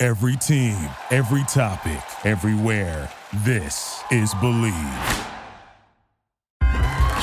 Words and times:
Every 0.00 0.36
team, 0.36 0.78
every 1.10 1.42
topic, 1.48 1.98
everywhere. 2.24 3.10
This 3.38 4.00
is 4.12 4.32
Bleav. 4.34 5.26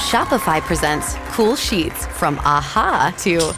Shopify 0.09 0.59
presents 0.59 1.15
cool 1.31 1.55
sheets 1.55 2.05
from 2.07 2.37
AHA 2.39 3.13
to 3.19 3.53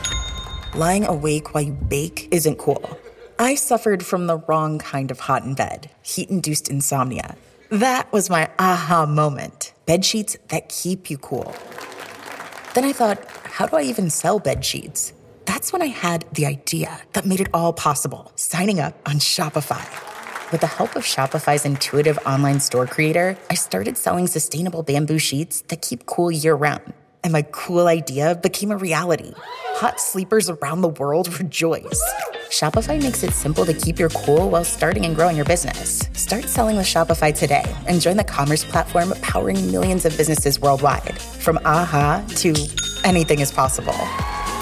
lying 0.78 1.04
awake 1.08 1.56
while 1.56 1.64
you 1.64 1.72
bake 1.72 2.28
isn't 2.30 2.60
cool. 2.60 3.00
I 3.40 3.56
suffered 3.56 4.06
from 4.06 4.28
the 4.28 4.38
wrong 4.38 4.78
kind 4.78 5.10
of 5.10 5.22
hot 5.22 5.42
in 5.42 5.56
bed, 5.56 5.90
heat 6.04 6.30
induced 6.30 6.70
insomnia. 6.70 7.38
That 7.72 8.14
was 8.14 8.30
my 8.30 8.52
aha 8.60 9.08
moment. 9.08 9.74
Bed 9.88 10.06
sheets 10.06 10.38
that 10.50 10.70
keep 10.70 11.10
you 11.10 11.18
cool. 11.18 11.56
Then 12.76 12.86
I 12.86 12.94
thought, 12.94 13.18
how 13.46 13.66
do 13.66 13.78
I 13.78 13.82
even 13.82 14.12
sell 14.12 14.38
bed 14.38 14.64
sheets? 14.64 15.12
That's 15.58 15.74
when 15.74 15.82
I 15.82 15.88
had 15.88 16.24
the 16.34 16.46
idea 16.46 17.02
that 17.14 17.26
made 17.26 17.42
it 17.42 17.48
all 17.52 17.74
possible 17.74 18.32
signing 18.36 18.80
up 18.80 18.96
on 19.08 19.16
Shopify. 19.16 19.84
With 20.52 20.62
the 20.62 20.68
help 20.68 20.96
of 20.96 21.04
Shopify's 21.04 21.66
intuitive 21.66 22.20
online 22.28 22.60
store 22.60 22.86
creator, 22.86 23.36
I 23.50 23.56
started 23.56 23.98
selling 23.98 24.28
sustainable 24.28 24.84
bamboo 24.84 25.18
sheets 25.18 25.62
that 25.70 25.82
keep 25.82 26.06
cool 26.06 26.30
year 26.30 26.54
round. 26.54 26.94
And 27.24 27.34
my 27.34 27.42
cool 27.42 27.88
idea 27.88 28.36
became 28.36 28.70
a 28.70 28.78
reality. 28.78 29.34
Hot 29.82 30.00
sleepers 30.00 30.48
around 30.48 30.82
the 30.82 30.90
world 30.90 31.40
rejoice. 31.40 32.04
Shopify 32.50 33.02
makes 33.02 33.24
it 33.24 33.32
simple 33.32 33.66
to 33.66 33.74
keep 33.74 33.98
your 33.98 34.10
cool 34.10 34.52
while 34.52 34.64
starting 34.64 35.08
and 35.08 35.16
growing 35.16 35.36
your 35.36 35.46
business. 35.46 36.08
Start 36.14 36.46
selling 36.46 36.78
with 36.78 36.86
Shopify 36.86 37.36
today 37.36 37.66
and 37.88 38.00
join 38.00 38.18
the 38.18 38.24
commerce 38.24 38.64
platform 38.64 39.12
powering 39.24 39.72
millions 39.72 40.06
of 40.06 40.16
businesses 40.18 40.60
worldwide. 40.60 41.20
From 41.20 41.58
aha 41.66 42.24
to 42.36 42.54
anything 43.04 43.40
is 43.40 43.52
possible. 43.52 43.98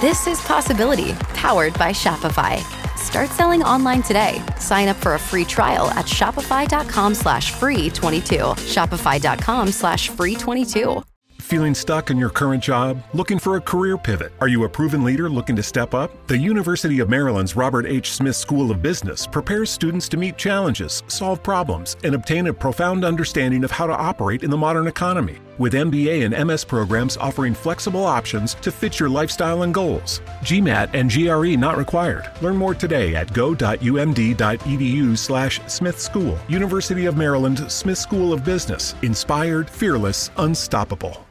This 0.05 0.27
is 0.27 0.39
Possibility, 0.41 1.13
powered 1.33 1.73
by 1.79 1.89
Shopify. 1.89 2.59
Start 2.95 3.27
selling 3.31 3.63
online 3.63 4.03
today. 4.03 4.39
Sign 4.59 4.87
up 4.87 4.97
for 4.97 5.15
a 5.15 5.19
free 5.19 5.43
trial 5.43 5.87
at 5.87 6.05
shopify.com 6.05 7.15
slash 7.15 7.49
free 7.53 7.89
22. 7.89 8.35
Shopify.com 8.35 9.69
slash 9.69 10.09
free 10.09 10.35
22. 10.35 11.01
Feeling 11.39 11.73
stuck 11.73 12.11
in 12.11 12.19
your 12.19 12.29
current 12.29 12.61
job? 12.61 13.01
Looking 13.15 13.39
for 13.39 13.55
a 13.55 13.61
career 13.61 13.97
pivot? 13.97 14.31
Are 14.41 14.47
you 14.47 14.63
a 14.65 14.69
proven 14.69 15.03
leader 15.03 15.27
looking 15.27 15.55
to 15.55 15.63
step 15.63 15.95
up? 15.95 16.11
The 16.27 16.37
University 16.37 16.99
of 16.99 17.09
Maryland's 17.09 17.55
Robert 17.55 17.87
H. 17.87 18.11
Smith 18.11 18.35
School 18.35 18.69
of 18.69 18.83
Business 18.83 19.25
prepares 19.25 19.71
students 19.71 20.07
to 20.09 20.17
meet 20.17 20.37
challenges, 20.37 21.01
solve 21.07 21.41
problems, 21.41 21.97
and 22.03 22.13
obtain 22.13 22.45
a 22.45 22.53
profound 22.53 23.03
understanding 23.03 23.63
of 23.63 23.71
how 23.71 23.87
to 23.87 23.97
operate 23.97 24.43
in 24.43 24.51
the 24.51 24.57
modern 24.57 24.85
economy. 24.85 25.39
With 25.57 25.73
MBA 25.73 26.25
and 26.25 26.47
MS 26.47 26.65
programs 26.65 27.15
offering 27.15 27.53
flexible 27.53 28.05
options 28.05 28.55
to 28.55 28.71
fit 28.71 28.99
your 28.99 29.07
lifestyle 29.07 29.63
and 29.63 29.73
goals. 29.73 30.21
GMAT 30.41 30.89
and 30.93 31.09
GRE 31.09 31.57
not 31.57 31.77
required. 31.77 32.29
Learn 32.41 32.57
more 32.57 32.75
today 32.75 33.15
at 33.15 33.31
go.umd.edu 33.33 35.17
slash 35.17 35.61
Smith 35.67 35.99
School. 35.99 36.37
University 36.49 37.05
of 37.05 37.15
Maryland 37.15 37.71
Smith 37.71 37.97
School 37.97 38.33
of 38.33 38.43
Business. 38.43 38.95
Inspired, 39.01 39.69
fearless, 39.69 40.29
unstoppable. 40.37 41.24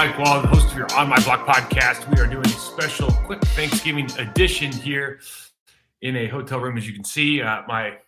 Mike 0.00 0.14
Wahle, 0.14 0.40
the 0.40 0.48
host 0.48 0.70
of 0.70 0.78
your 0.78 0.90
On 0.94 1.10
My 1.10 1.22
Block 1.24 1.46
podcast. 1.46 2.08
We 2.10 2.18
are 2.22 2.26
doing 2.26 2.46
a 2.46 2.48
special 2.48 3.10
quick 3.26 3.38
Thanksgiving 3.48 4.10
edition 4.18 4.72
here 4.72 5.20
in 6.00 6.16
a 6.16 6.26
hotel 6.26 6.58
room. 6.58 6.78
As 6.78 6.88
you 6.88 6.94
can 6.94 7.04
see, 7.04 7.42
uh, 7.42 7.64
my 7.68 7.98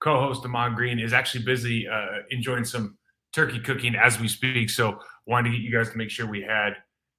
co-host 0.00 0.44
Ahman 0.44 0.74
Green 0.74 0.98
is 0.98 1.14
actually 1.14 1.42
busy 1.42 1.88
uh, 1.88 2.18
enjoying 2.28 2.66
some 2.66 2.98
turkey 3.32 3.58
cooking 3.60 3.94
as 3.94 4.20
we 4.20 4.28
speak. 4.28 4.68
So, 4.68 4.98
wanted 5.26 5.52
to 5.52 5.56
get 5.56 5.62
you 5.62 5.72
guys 5.72 5.88
to 5.88 5.96
make 5.96 6.10
sure 6.10 6.26
we 6.26 6.42
had 6.42 6.74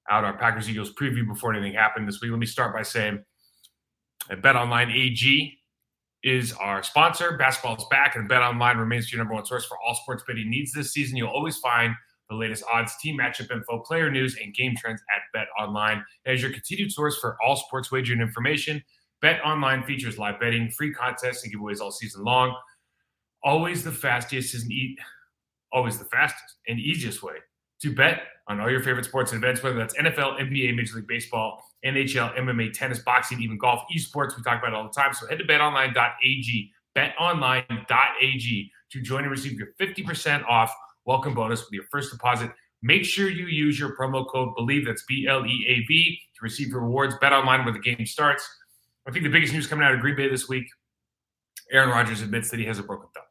out 0.08 0.22
our 0.22 0.38
Packers 0.38 0.70
Eagles 0.70 0.94
preview 0.94 1.26
before 1.26 1.52
anything 1.52 1.74
happened 1.74 2.06
this 2.06 2.20
week. 2.22 2.30
Let 2.30 2.38
me 2.38 2.46
start 2.46 2.72
by 2.72 2.84
saying, 2.84 3.24
Bet 4.42 4.54
Online 4.54 4.92
AG 4.92 5.58
is 6.22 6.52
our 6.52 6.84
sponsor. 6.84 7.36
Basketball 7.36 7.74
is 7.74 7.84
back, 7.90 8.14
and 8.14 8.28
Bet 8.28 8.42
Online 8.42 8.76
remains 8.76 9.10
your 9.10 9.18
number 9.18 9.34
one 9.34 9.44
source 9.44 9.64
for 9.64 9.76
all 9.84 9.96
sports 9.96 10.22
betting 10.24 10.48
needs 10.48 10.70
this 10.70 10.92
season. 10.92 11.16
You'll 11.16 11.30
always 11.30 11.56
find 11.56 11.96
the 12.28 12.36
latest 12.36 12.64
odds, 12.70 12.96
team 13.00 13.18
matchup 13.18 13.50
info, 13.50 13.80
player 13.80 14.10
news, 14.10 14.36
and 14.42 14.54
game 14.54 14.74
trends 14.76 15.00
at 15.14 15.22
Bet 15.32 15.48
Online. 15.58 16.04
As 16.26 16.42
your 16.42 16.52
continued 16.52 16.92
source 16.92 17.18
for 17.18 17.36
all 17.42 17.56
sports 17.56 17.90
wagering 17.90 18.20
information, 18.20 18.82
Bet 19.20 19.40
Online 19.44 19.82
features 19.82 20.18
live 20.18 20.38
betting, 20.38 20.70
free 20.70 20.92
contests, 20.92 21.44
and 21.44 21.54
giveaways 21.54 21.80
all 21.80 21.90
season 21.90 22.24
long. 22.24 22.54
Always 23.42 23.82
the 23.82 23.92
fastest 23.92 24.54
and 24.54 24.70
e- 24.70 24.98
always 25.72 25.98
the 25.98 26.04
fastest 26.06 26.56
and 26.66 26.78
easiest 26.78 27.22
way 27.22 27.34
to 27.80 27.94
bet 27.94 28.22
on 28.48 28.60
all 28.60 28.70
your 28.70 28.82
favorite 28.82 29.04
sports 29.04 29.32
and 29.32 29.42
events, 29.42 29.62
whether 29.62 29.76
that's 29.76 29.96
NFL, 29.96 30.40
NBA, 30.40 30.74
Major 30.74 30.96
League 30.96 31.06
Baseball, 31.06 31.62
NHL, 31.84 32.34
MMA, 32.36 32.72
tennis, 32.72 32.98
boxing, 33.00 33.40
even 33.40 33.58
golf, 33.58 33.82
esports. 33.94 34.36
We 34.36 34.42
talk 34.42 34.58
about 34.58 34.68
it 34.68 34.74
all 34.74 34.84
the 34.84 35.00
time. 35.00 35.12
So 35.14 35.28
head 35.28 35.38
to 35.38 35.44
betonline.ag, 35.44 36.70
betonline.ag 36.96 38.70
to 38.90 39.00
join 39.00 39.22
and 39.22 39.30
receive 39.30 39.58
your 39.58 39.68
50% 39.80 40.44
off 40.46 40.72
welcome 41.08 41.32
bonus 41.32 41.64
with 41.64 41.72
your 41.72 41.84
first 41.90 42.12
deposit. 42.12 42.52
Make 42.82 43.02
sure 43.02 43.30
you 43.30 43.46
use 43.46 43.80
your 43.80 43.96
promo 43.96 44.28
code 44.28 44.54
BLEAV, 44.58 44.84
that's 44.84 45.02
B 45.08 45.26
L 45.26 45.44
E 45.44 45.66
A 45.66 45.86
V, 45.88 46.20
to 46.36 46.40
receive 46.42 46.68
your 46.68 46.82
rewards. 46.82 47.14
Bet 47.18 47.32
online 47.32 47.64
where 47.64 47.72
the 47.72 47.80
game 47.80 48.04
starts. 48.04 48.46
I 49.08 49.10
think 49.10 49.24
the 49.24 49.30
biggest 49.30 49.54
news 49.54 49.66
coming 49.66 49.86
out 49.86 49.94
of 49.94 50.00
Green 50.00 50.14
Bay 50.14 50.28
this 50.28 50.48
week 50.50 50.66
Aaron 51.72 51.88
Rodgers 51.88 52.20
admits 52.20 52.50
that 52.50 52.60
he 52.60 52.66
has 52.66 52.78
a 52.78 52.82
broken 52.82 53.08
thumb. 53.14 53.24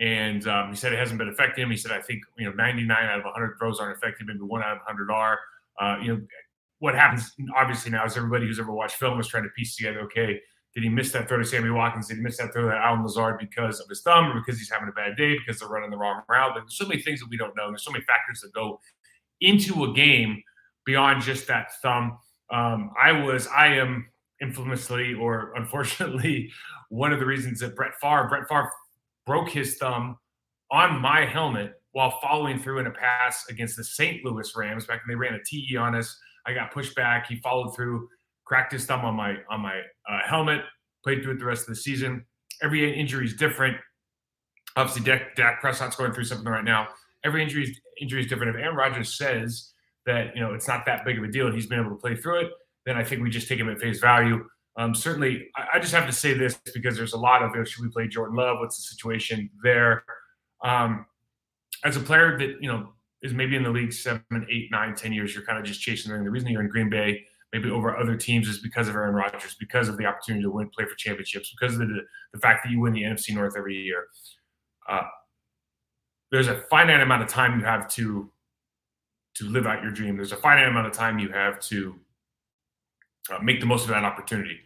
And 0.00 0.46
um, 0.48 0.70
he 0.70 0.76
said 0.76 0.94
it 0.94 0.98
hasn't 0.98 1.18
been 1.18 1.28
affecting 1.28 1.64
him. 1.64 1.70
He 1.70 1.76
said, 1.76 1.92
I 1.92 2.00
think, 2.00 2.22
you 2.38 2.46
know, 2.46 2.52
99 2.52 2.90
out 2.90 3.18
of 3.18 3.24
100 3.24 3.56
throws 3.58 3.78
aren't 3.78 3.96
affected, 3.96 4.26
maybe 4.26 4.40
one 4.40 4.62
out 4.62 4.72
of 4.72 4.78
100 4.78 5.10
are. 5.12 5.38
Uh, 5.78 5.96
you 6.02 6.14
know, 6.14 6.20
what 6.78 6.94
happens 6.94 7.30
obviously 7.54 7.92
now 7.92 8.04
is 8.04 8.16
everybody 8.16 8.46
who's 8.46 8.58
ever 8.58 8.72
watched 8.72 8.96
film 8.96 9.20
is 9.20 9.28
trying 9.28 9.44
to 9.44 9.50
piece 9.50 9.76
together, 9.76 10.00
okay, 10.00 10.40
did 10.74 10.82
he 10.82 10.88
miss 10.88 11.12
that 11.12 11.28
throw 11.28 11.38
to 11.38 11.44
Sammy 11.44 11.70
Watkins? 11.70 12.08
Did 12.08 12.16
he 12.16 12.22
miss 12.22 12.38
that 12.38 12.52
throw 12.52 12.68
to 12.68 12.74
Allen 12.74 13.02
Lazard 13.02 13.38
because 13.38 13.78
of 13.80 13.88
his 13.88 14.00
thumb 14.00 14.30
or 14.30 14.40
because 14.40 14.58
he's 14.58 14.70
having 14.70 14.88
a 14.88 14.92
bad 14.92 15.16
day 15.16 15.36
because 15.36 15.60
they're 15.60 15.68
running 15.68 15.90
the 15.90 15.98
wrong 15.98 16.22
route? 16.28 16.52
There's 16.54 16.76
so 16.76 16.86
many 16.86 17.02
things 17.02 17.20
that 17.20 17.28
we 17.28 17.36
don't 17.36 17.54
know. 17.56 17.68
There's 17.68 17.84
so 17.84 17.90
many 17.90 18.04
factors 18.04 18.40
that 18.40 18.52
go 18.54 18.80
into 19.40 19.84
a 19.84 19.92
game 19.92 20.42
beyond 20.86 21.22
just 21.22 21.46
that 21.48 21.72
thumb. 21.82 22.18
Um, 22.50 22.90
I 23.00 23.12
was, 23.12 23.46
I 23.48 23.68
am 23.68 24.06
infamously 24.40 25.14
or 25.14 25.52
unfortunately 25.56 26.50
one 26.88 27.12
of 27.12 27.20
the 27.20 27.26
reasons 27.26 27.60
that 27.60 27.76
Brett 27.76 27.92
Favre, 28.00 28.28
Brett 28.28 28.48
Favre 28.48 28.70
broke 29.26 29.50
his 29.50 29.76
thumb 29.76 30.16
on 30.70 31.00
my 31.00 31.24
helmet 31.26 31.74
while 31.92 32.18
following 32.22 32.58
through 32.58 32.78
in 32.78 32.86
a 32.86 32.90
pass 32.90 33.44
against 33.50 33.76
the 33.76 33.84
St. 33.84 34.24
Louis 34.24 34.56
Rams 34.56 34.86
back 34.86 35.06
when 35.06 35.14
they 35.14 35.18
ran 35.18 35.34
a 35.34 35.44
TE 35.44 35.76
on 35.76 35.94
us. 35.94 36.18
I 36.46 36.54
got 36.54 36.72
pushed 36.72 36.96
back. 36.96 37.26
He 37.26 37.36
followed 37.36 37.74
through 37.74 38.08
his 38.70 38.84
thumb 38.86 39.04
on 39.04 39.14
my 39.14 39.36
on 39.50 39.60
my 39.60 39.80
uh, 40.08 40.20
helmet. 40.26 40.62
Played 41.04 41.22
through 41.22 41.34
it 41.34 41.38
the 41.38 41.44
rest 41.44 41.62
of 41.62 41.68
the 41.68 41.76
season. 41.76 42.24
Every 42.62 42.98
injury 42.98 43.26
is 43.26 43.34
different. 43.34 43.76
Obviously, 44.76 45.04
Dak, 45.04 45.34
Dak 45.34 45.60
Prescott's 45.60 45.96
going 45.96 46.12
through 46.12 46.24
something 46.24 46.46
right 46.46 46.64
now. 46.64 46.88
Every 47.24 47.42
injury 47.42 47.64
is, 47.64 47.80
injury 48.00 48.20
is 48.22 48.28
different. 48.28 48.54
If 48.54 48.62
Aaron 48.62 48.76
Rodgers 48.76 49.16
says 49.16 49.72
that 50.06 50.34
you 50.34 50.40
know 50.40 50.54
it's 50.54 50.68
not 50.68 50.86
that 50.86 51.04
big 51.04 51.18
of 51.18 51.24
a 51.24 51.28
deal 51.28 51.46
and 51.46 51.54
he's 51.54 51.66
been 51.66 51.80
able 51.80 51.90
to 51.90 51.96
play 51.96 52.16
through 52.16 52.46
it, 52.46 52.50
then 52.86 52.96
I 52.96 53.04
think 53.04 53.22
we 53.22 53.30
just 53.30 53.48
take 53.48 53.58
him 53.58 53.68
at 53.68 53.80
face 53.80 54.00
value. 54.00 54.44
Um, 54.76 54.94
certainly, 54.94 55.48
I, 55.56 55.66
I, 55.74 55.78
just 55.80 55.92
have 55.92 56.06
to 56.06 56.12
say 56.12 56.32
this 56.32 56.58
because 56.72 56.96
there's 56.96 57.12
a 57.12 57.18
lot 57.18 57.42
of 57.42 57.50
you 57.50 57.58
know, 57.58 57.64
should 57.64 57.82
we 57.82 57.90
play 57.90 58.08
Jordan 58.08 58.36
Love? 58.36 58.58
What's 58.60 58.76
the 58.76 58.82
situation 58.82 59.50
there? 59.62 60.04
Um, 60.64 61.04
as 61.84 61.96
a 61.96 62.00
player 62.00 62.38
that 62.38 62.56
you 62.60 62.68
know 62.72 62.92
is 63.22 63.34
maybe 63.34 63.56
in 63.56 63.64
the 63.64 63.70
league 63.70 63.92
seven, 63.92 64.46
eight, 64.50 64.68
nine, 64.70 64.94
ten 64.94 65.12
years, 65.12 65.34
you're 65.34 65.44
kind 65.44 65.58
of 65.58 65.64
just 65.64 65.80
chasing. 65.80 66.12
The 66.12 66.30
reason 66.30 66.48
you're 66.48 66.62
in 66.62 66.68
Green 66.68 66.88
Bay 66.88 67.24
maybe 67.52 67.70
over 67.70 67.96
other 67.96 68.16
teams 68.16 68.48
is 68.48 68.58
because 68.58 68.88
of 68.88 68.94
Aaron 68.94 69.14
Rodgers, 69.14 69.54
because 69.58 69.88
of 69.88 69.98
the 69.98 70.06
opportunity 70.06 70.42
to 70.42 70.50
win, 70.50 70.70
play 70.70 70.84
for 70.86 70.94
championships, 70.96 71.54
because 71.58 71.74
of 71.74 71.80
the, 71.80 72.00
the 72.32 72.40
fact 72.40 72.64
that 72.64 72.70
you 72.70 72.80
win 72.80 72.92
the 72.92 73.02
NFC 73.02 73.34
North 73.34 73.54
every 73.56 73.76
year. 73.76 74.06
Uh, 74.88 75.02
there's 76.30 76.48
a 76.48 76.56
finite 76.70 77.00
amount 77.00 77.22
of 77.22 77.28
time 77.28 77.58
you 77.58 77.64
have 77.64 77.88
to 77.90 78.30
to 79.34 79.48
live 79.48 79.66
out 79.66 79.82
your 79.82 79.92
dream. 79.92 80.16
There's 80.16 80.32
a 80.32 80.36
finite 80.36 80.68
amount 80.68 80.86
of 80.86 80.92
time 80.92 81.18
you 81.18 81.30
have 81.30 81.58
to 81.60 81.94
uh, 83.30 83.38
make 83.42 83.60
the 83.60 83.66
most 83.66 83.84
of 83.84 83.88
that 83.88 84.04
opportunity. 84.04 84.58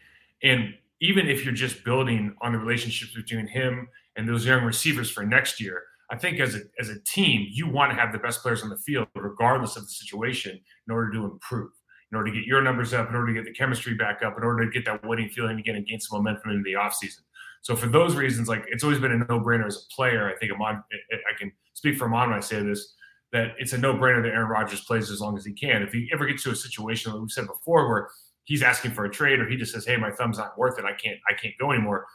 And 0.43 0.75
even 1.01 1.29
if 1.29 1.45
you're 1.45 1.55
just 1.55 1.85
building 1.85 2.35
on 2.41 2.53
the 2.53 2.59
relationships 2.59 3.13
between 3.15 3.47
him 3.47 3.89
and 4.17 4.29
those 4.29 4.45
young 4.45 4.65
receivers 4.65 5.11
for 5.11 5.25
next 5.25 5.61
year, 5.61 5.83
I 6.11 6.17
think 6.17 6.41
as 6.41 6.55
a 6.55 6.61
as 6.79 6.89
a 6.89 7.01
team, 7.01 7.49
you 7.51 7.69
want 7.69 7.93
to 7.93 7.99
have 7.99 8.13
the 8.13 8.19
best 8.19 8.43
players 8.43 8.63
on 8.63 8.69
the 8.69 8.79
field, 8.79 9.09
regardless 9.15 9.77
of 9.77 9.83
the 9.83 9.89
situation, 9.89 10.59
in 10.87 10.95
order 10.95 11.13
to 11.13 11.25
improve, 11.25 11.71
in 12.13 12.17
order 12.17 12.31
to 12.31 12.39
get 12.39 12.47
your 12.47 12.63
numbers 12.63 12.95
up, 12.95 13.09
in 13.09 13.15
order 13.15 13.29
to 13.29 13.35
get 13.35 13.45
the 13.45 13.53
chemistry 13.53 13.95
back 13.95 14.23
up, 14.23 14.37
in 14.39 14.45
order 14.45 14.65
to 14.65 14.71
get 14.71 14.85
that 14.85 15.05
winning 15.07 15.29
feeling 15.29 15.59
again 15.59 15.77
and 15.77 15.87
gain 15.87 16.01
some 16.01 16.19
momentum 16.19 16.51
into 16.51 16.63
the 16.63 16.75
offseason. 16.75 17.21
So 17.63 17.75
for 17.75 17.87
those 17.87 18.15
reasons, 18.15 18.49
like 18.49 18.65
it's 18.69 18.85
always 18.85 19.01
been 19.01 19.13
a 19.13 19.19
no-brainer 19.19 19.67
as 19.67 19.77
a 19.77 19.95
player. 19.95 20.33
I 20.33 20.39
think 20.39 20.53
Ahman, 20.53 20.83
I 21.13 21.39
can 21.39 21.51
speak 21.75 21.97
for 21.97 22.05
Ahman 22.07 22.31
when 22.31 22.39
I 22.39 22.41
say 22.41 22.63
this, 22.63 22.95
that 23.33 23.55
it's 23.59 23.73
a 23.73 23.79
no-brainer 23.79 24.23
that 24.23 24.29
Aaron 24.29 24.49
Rodgers 24.49 24.85
plays 24.85 25.11
as 25.11 25.21
long 25.21 25.37
as 25.37 25.45
he 25.45 25.53
can. 25.53 25.83
If 25.83 25.93
he 25.93 26.09
ever 26.13 26.27
gets 26.27 26.45
to 26.45 26.53
a 26.53 26.57
situation 26.57 27.13
like 27.13 27.21
we 27.21 27.29
said 27.29 27.49
before 27.49 27.89
where 27.89 28.09
he's 28.45 28.63
asking 28.63 28.93
for 28.93 29.05
a 29.05 29.11
trade 29.11 29.41
or 29.41 29.49
he 29.49 29.57
just 29.57 29.73
says, 29.73 29.85
Hey, 29.85 29.97
my 29.97 30.13
thumb's 30.13 30.39
not 30.39 30.57
worth 30.57 30.79
it, 30.79 30.85
I 30.85 30.93
can't, 30.93 31.19
I 31.29 31.35
can't 31.35 31.55
go 31.59 31.73
anymore 31.73 32.07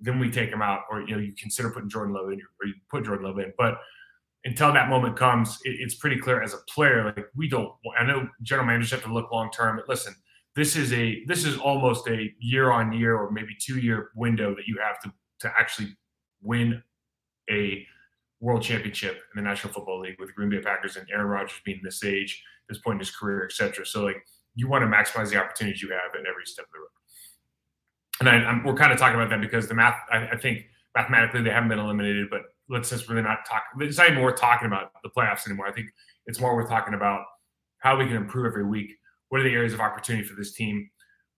then 0.00 0.18
we 0.18 0.30
take 0.30 0.50
him 0.50 0.62
out, 0.62 0.82
or 0.90 1.02
you 1.02 1.14
know, 1.14 1.18
you 1.20 1.32
consider 1.38 1.70
putting 1.70 1.88
Jordan 1.88 2.14
Love 2.14 2.30
in, 2.30 2.40
or 2.60 2.66
you 2.66 2.74
put 2.90 3.04
Jordan 3.04 3.26
Love 3.26 3.38
in. 3.38 3.52
But 3.56 3.78
until 4.46 4.72
that 4.72 4.88
moment 4.88 5.16
comes, 5.16 5.58
it, 5.64 5.76
it's 5.80 5.94
pretty 5.94 6.18
clear 6.18 6.42
as 6.42 6.54
a 6.54 6.58
player, 6.72 7.04
like 7.04 7.26
we 7.34 7.48
don't. 7.48 7.72
I 7.98 8.04
know 8.04 8.28
general 8.42 8.66
managers 8.66 8.90
have 8.92 9.02
to 9.04 9.12
look 9.12 9.30
long 9.30 9.50
term, 9.50 9.76
but 9.76 9.88
listen, 9.88 10.14
this 10.54 10.76
is 10.76 10.92
a 10.92 11.24
this 11.26 11.44
is 11.44 11.58
almost 11.58 12.08
a 12.08 12.32
year 12.38 12.70
on 12.70 12.92
year 12.92 13.16
or 13.16 13.30
maybe 13.30 13.54
two 13.60 13.78
year 13.78 14.10
window 14.14 14.54
that 14.54 14.66
you 14.66 14.78
have 14.82 15.00
to 15.02 15.12
to 15.40 15.52
actually 15.58 15.88
win 16.40 16.82
a 17.50 17.86
world 18.40 18.62
championship 18.62 19.14
in 19.34 19.42
the 19.42 19.48
National 19.48 19.72
Football 19.72 20.00
League 20.00 20.16
with 20.18 20.34
Green 20.34 20.50
Bay 20.50 20.60
Packers 20.60 20.96
and 20.96 21.06
Aaron 21.10 21.26
Rodgers 21.26 21.60
being 21.64 21.80
this 21.82 22.04
age, 22.04 22.42
this 22.68 22.78
point 22.78 22.96
in 22.96 23.00
his 23.00 23.10
career, 23.10 23.44
etc. 23.44 23.84
So 23.84 24.04
like 24.04 24.16
you 24.54 24.68
want 24.68 24.82
to 24.82 24.88
maximize 24.88 25.30
the 25.30 25.36
opportunities 25.36 25.82
you 25.82 25.90
have 25.90 26.14
at 26.18 26.26
every 26.26 26.46
step 26.46 26.64
of 26.66 26.72
the 26.72 26.78
road 26.78 26.88
and 28.20 28.28
I, 28.28 28.60
we're 28.64 28.74
kind 28.74 28.92
of 28.92 28.98
talking 28.98 29.16
about 29.16 29.30
that 29.30 29.40
because 29.40 29.68
the 29.68 29.74
math, 29.74 29.96
I, 30.10 30.28
I, 30.28 30.36
think 30.36 30.66
mathematically 30.94 31.42
they 31.42 31.50
haven't 31.50 31.68
been 31.68 31.78
eliminated, 31.78 32.28
but 32.30 32.42
let's 32.68 32.90
just 32.90 33.08
really 33.08 33.22
not 33.22 33.38
talk. 33.48 33.62
It's 33.80 33.98
not 33.98 34.10
even 34.10 34.22
worth 34.22 34.40
talking 34.40 34.66
about 34.66 34.90
the 35.02 35.10
playoffs 35.16 35.46
anymore. 35.46 35.66
I 35.66 35.72
think 35.72 35.88
it's 36.26 36.40
more 36.40 36.54
worth 36.54 36.68
talking 36.68 36.94
about 36.94 37.24
how 37.78 37.96
we 37.96 38.06
can 38.06 38.16
improve 38.16 38.46
every 38.46 38.66
week. 38.66 38.90
What 39.28 39.40
are 39.40 39.44
the 39.44 39.54
areas 39.54 39.72
of 39.72 39.80
opportunity 39.80 40.26
for 40.26 40.34
this 40.34 40.54
team? 40.54 40.88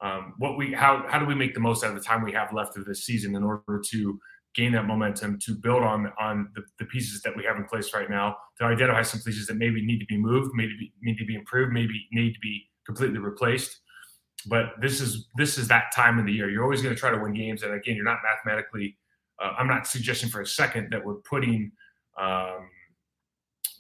Um, 0.00 0.34
what 0.38 0.56
we 0.56 0.72
how 0.72 1.04
how 1.08 1.19
do 1.19 1.26
we 1.26 1.34
make 1.34 1.54
the 1.54 1.60
most 1.60 1.82
out 1.84 1.90
of 1.90 1.96
the 1.96 2.02
time 2.02 2.22
we 2.22 2.32
have 2.32 2.52
left 2.52 2.76
of 2.76 2.84
this 2.84 3.04
season 3.04 3.34
in 3.34 3.42
order 3.42 3.82
to 3.90 4.19
gain 4.54 4.72
that 4.72 4.86
momentum 4.86 5.38
to 5.40 5.54
build 5.54 5.82
on 5.82 6.12
on 6.20 6.48
the, 6.54 6.62
the 6.78 6.84
pieces 6.86 7.20
that 7.22 7.36
we 7.36 7.44
have 7.44 7.56
in 7.56 7.64
place 7.64 7.92
right 7.92 8.08
now 8.08 8.36
to 8.58 8.64
identify 8.64 9.02
some 9.02 9.20
pieces 9.20 9.46
that 9.48 9.56
maybe 9.56 9.84
need 9.84 9.98
to 9.98 10.06
be 10.06 10.16
moved, 10.16 10.52
maybe 10.54 10.92
need 11.02 11.19
to 11.19 11.24
be 11.24 11.34
improved, 11.34 11.72
maybe 11.72 12.06
need 12.12 12.32
to 12.32 12.40
be 12.40 12.69
completely 12.86 13.19
replaced 13.19 13.81
but 14.46 14.74
this 14.81 15.00
is 15.00 15.28
this 15.36 15.58
is 15.58 15.69
that 15.69 15.92
time 15.94 16.19
of 16.19 16.26
the 16.26 16.32
year. 16.32 16.50
You're 16.50 16.62
always 16.62 16.82
going 16.82 16.94
to 16.94 16.98
try 16.98 17.10
to 17.10 17.19
win 17.19 17.32
games, 17.32 17.62
and 17.62 17.74
again, 17.74 17.96
you're 17.96 18.04
not 18.04 18.19
mathematically. 18.22 18.96
Uh, 19.40 19.52
I'm 19.58 19.69
not 19.69 19.87
suggesting 19.87 20.29
for 20.29 20.40
a 20.40 20.46
second 20.46 20.88
that 20.90 21.05
we're 21.05 21.14
putting 21.14 21.73
um, 22.20 22.69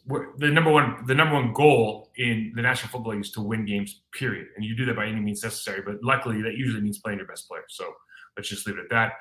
we're, 0.06 0.36
the 0.38 0.48
number 0.48 0.70
one 0.70 1.04
the 1.06 1.14
number 1.14 1.34
one 1.34 1.52
goal 1.52 2.10
in 2.16 2.52
the 2.54 2.62
National 2.62 2.90
Football 2.90 3.12
League 3.12 3.22
is 3.22 3.30
to 3.32 3.42
win 3.42 3.66
games. 3.66 4.02
Period, 4.12 4.46
and 4.56 4.64
you 4.64 4.76
do 4.76 4.84
that 4.86 4.96
by 4.96 5.06
any 5.06 5.20
means 5.20 5.42
necessary. 5.42 5.82
But 5.84 5.96
luckily, 6.02 6.40
that 6.42 6.54
usually 6.54 6.82
means 6.82 6.98
playing 6.98 7.18
your 7.18 7.28
best 7.28 7.48
player. 7.48 7.64
So 7.68 7.92
let's 8.36 8.48
just 8.48 8.66
leave 8.66 8.78
it 8.78 8.82
at 8.82 8.90
that. 8.90 9.12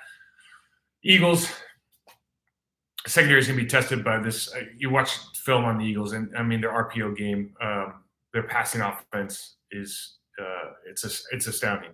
Eagles 1.04 1.52
secondary 3.06 3.40
is 3.40 3.48
going 3.48 3.58
to 3.58 3.64
be 3.64 3.70
tested 3.70 4.04
by 4.04 4.20
this. 4.20 4.54
Uh, 4.54 4.62
you 4.78 4.90
watch 4.90 5.18
film 5.36 5.66
on 5.66 5.78
the 5.78 5.86
Eagles, 5.86 6.14
and 6.14 6.36
I 6.38 6.44
mean 6.44 6.62
their 6.62 6.72
RPO 6.72 7.18
game, 7.18 7.54
um, 7.62 8.04
their 8.34 8.44
passing 8.44 8.82
offense 8.82 9.56
is 9.72 10.18
uh, 10.40 10.72
it's 10.90 11.04
a, 11.04 11.36
it's 11.36 11.48
astounding. 11.48 11.92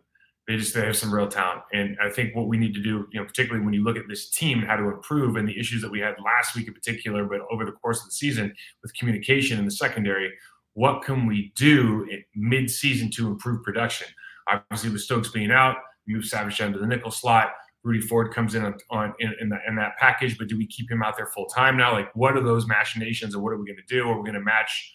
They 0.48 0.57
just 0.57 0.74
they 0.74 0.86
have 0.86 0.98
some 0.98 1.13
real 1.13 1.30
talent, 1.30 1.62
and 1.72 1.95
I 2.01 2.10
think 2.10 2.36
what 2.36 2.48
we 2.48 2.57
need 2.57 2.74
to 2.74 2.81
do, 2.81 3.07
you 3.12 3.19
know, 3.19 3.25
particularly 3.25 3.63
when 3.63 3.74
you 3.74 3.81
look 3.81 3.95
at 3.95 4.10
this 4.10 4.30
team, 4.30 4.62
how 4.62 4.75
to 4.75 4.90
improve, 4.90 5.38
and 5.38 5.48
the 5.48 5.57
issues 5.57 5.81
that 5.81 5.90
we 5.90 6.01
had 6.01 6.16
last 6.24 6.54
week 6.54 6.68
in 6.68 6.74
particular, 6.74 7.24
but 7.24 7.40
over 7.50 7.63
the 7.63 7.72
course 7.72 8.01
of 8.01 8.07
the 8.07 8.12
season 8.12 8.54
with 8.81 8.94
communication 8.94 9.57
in 9.57 9.63
the 9.63 9.72
secondary, 9.72 10.30
what 10.74 11.01
can 11.01 11.25
we 11.25 11.54
do 11.56 12.06
mid-season 12.36 13.10
to 13.12 13.28
improve 13.28 13.63
production? 13.63 14.07
Obviously, 14.50 14.90
with 14.90 15.01
Stokes 15.01 15.30
being 15.30 15.51
out, 15.51 15.78
move 16.07 16.25
Savage 16.25 16.57
down 16.57 16.74
to 16.74 16.80
the 16.80 16.88
nickel 16.88 17.12
slot. 17.12 17.54
Rudy 17.84 18.01
Ford 18.01 18.34
comes 18.34 18.56
in 18.56 18.66
on, 18.66 18.75
on 18.89 19.13
in, 19.19 19.34
in, 19.39 19.50
the, 19.50 19.57
in, 19.68 19.75
that 19.78 19.98
package, 19.98 20.38
but 20.38 20.48
do 20.48 20.57
we 20.57 20.68
keep 20.68 20.92
him 20.92 21.04
out 21.04 21.16
there 21.16 21.28
full 21.28 21.46
time 21.46 21.78
now? 21.78 21.94
Like, 21.94 22.13
what 22.16 22.36
are 22.36 22.44
those 22.44 22.68
machinations, 22.68 23.34
and 23.34 23.42
what 23.42 23.54
are 23.54 23.57
we 23.57 23.66
going 23.66 23.78
to 23.78 23.96
do? 23.96 24.10
Are 24.10 24.18
we 24.18 24.24
going 24.24 24.34
to 24.34 24.42
match? 24.42 24.94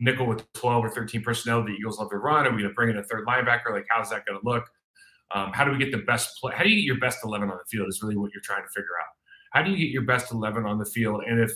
nickel 0.00 0.26
with 0.26 0.50
12 0.52 0.84
or 0.84 0.90
13 0.90 1.22
personnel 1.22 1.64
the 1.64 1.70
Eagles 1.70 1.98
love 1.98 2.10
to 2.10 2.16
run? 2.16 2.46
Are 2.46 2.50
we 2.50 2.58
going 2.58 2.70
to 2.70 2.74
bring 2.74 2.90
in 2.90 2.98
a 2.98 3.02
third 3.02 3.26
linebacker? 3.26 3.72
Like, 3.72 3.86
how's 3.88 4.10
that 4.10 4.26
going 4.26 4.38
to 4.38 4.46
look? 4.46 4.64
Um, 5.34 5.52
how 5.52 5.64
do 5.64 5.70
we 5.70 5.78
get 5.78 5.90
the 5.90 6.04
best 6.06 6.40
play? 6.40 6.52
How 6.54 6.62
do 6.62 6.70
you 6.70 6.76
get 6.76 6.84
your 6.84 7.00
best 7.00 7.18
11 7.24 7.50
on 7.50 7.56
the 7.56 7.64
field 7.68 7.88
is 7.88 8.02
really 8.02 8.16
what 8.16 8.32
you're 8.32 8.42
trying 8.42 8.62
to 8.62 8.68
figure 8.68 8.96
out. 9.00 9.08
How 9.52 9.62
do 9.62 9.70
you 9.70 9.76
get 9.76 9.90
your 9.90 10.02
best 10.02 10.32
11 10.32 10.64
on 10.64 10.78
the 10.78 10.84
field? 10.84 11.22
And 11.26 11.40
if, 11.40 11.50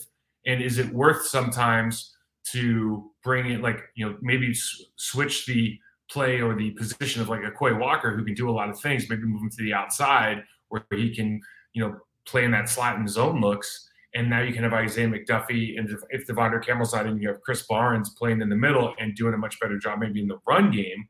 and 0.45 0.61
is 0.61 0.77
it 0.77 0.91
worth 0.93 1.25
sometimes 1.25 2.15
to 2.51 3.11
bring 3.23 3.51
it 3.51 3.61
like, 3.61 3.79
you 3.95 4.05
know, 4.05 4.17
maybe 4.21 4.49
s- 4.49 4.81
switch 4.95 5.45
the 5.45 5.77
play 6.09 6.41
or 6.41 6.55
the 6.55 6.71
position 6.71 7.21
of 7.21 7.29
like 7.29 7.43
a 7.43 7.51
Quay 7.51 7.73
Walker 7.73 8.15
who 8.15 8.25
can 8.25 8.33
do 8.33 8.49
a 8.49 8.51
lot 8.51 8.69
of 8.69 8.79
things, 8.79 9.09
maybe 9.09 9.23
move 9.23 9.41
him 9.41 9.49
to 9.49 9.63
the 9.63 9.73
outside 9.73 10.43
where 10.69 10.85
he 10.91 11.13
can, 11.13 11.39
you 11.73 11.83
know, 11.83 11.95
play 12.25 12.43
in 12.43 12.51
that 12.51 12.69
slot 12.69 12.97
and 12.97 13.09
zone 13.09 13.39
looks 13.39 13.89
and 14.13 14.29
now 14.29 14.41
you 14.41 14.53
can 14.53 14.63
have 14.63 14.73
Isaiah 14.73 15.07
McDuffie, 15.07 15.79
and 15.79 15.89
if, 15.89 15.99
if 16.09 16.27
De'Vondre 16.27 16.63
Campbell's 16.65 16.93
not 16.93 17.05
in, 17.05 17.19
you 17.19 17.29
have 17.29 17.39
Krys 17.47 17.65
Barnes 17.67 18.09
playing 18.17 18.41
in 18.41 18.49
the 18.49 18.55
middle 18.55 18.93
and 18.99 19.15
doing 19.15 19.33
a 19.33 19.37
much 19.37 19.59
better 19.59 19.77
job 19.77 19.99
maybe 19.99 20.21
in 20.21 20.27
the 20.27 20.39
run 20.45 20.69
game. 20.71 21.07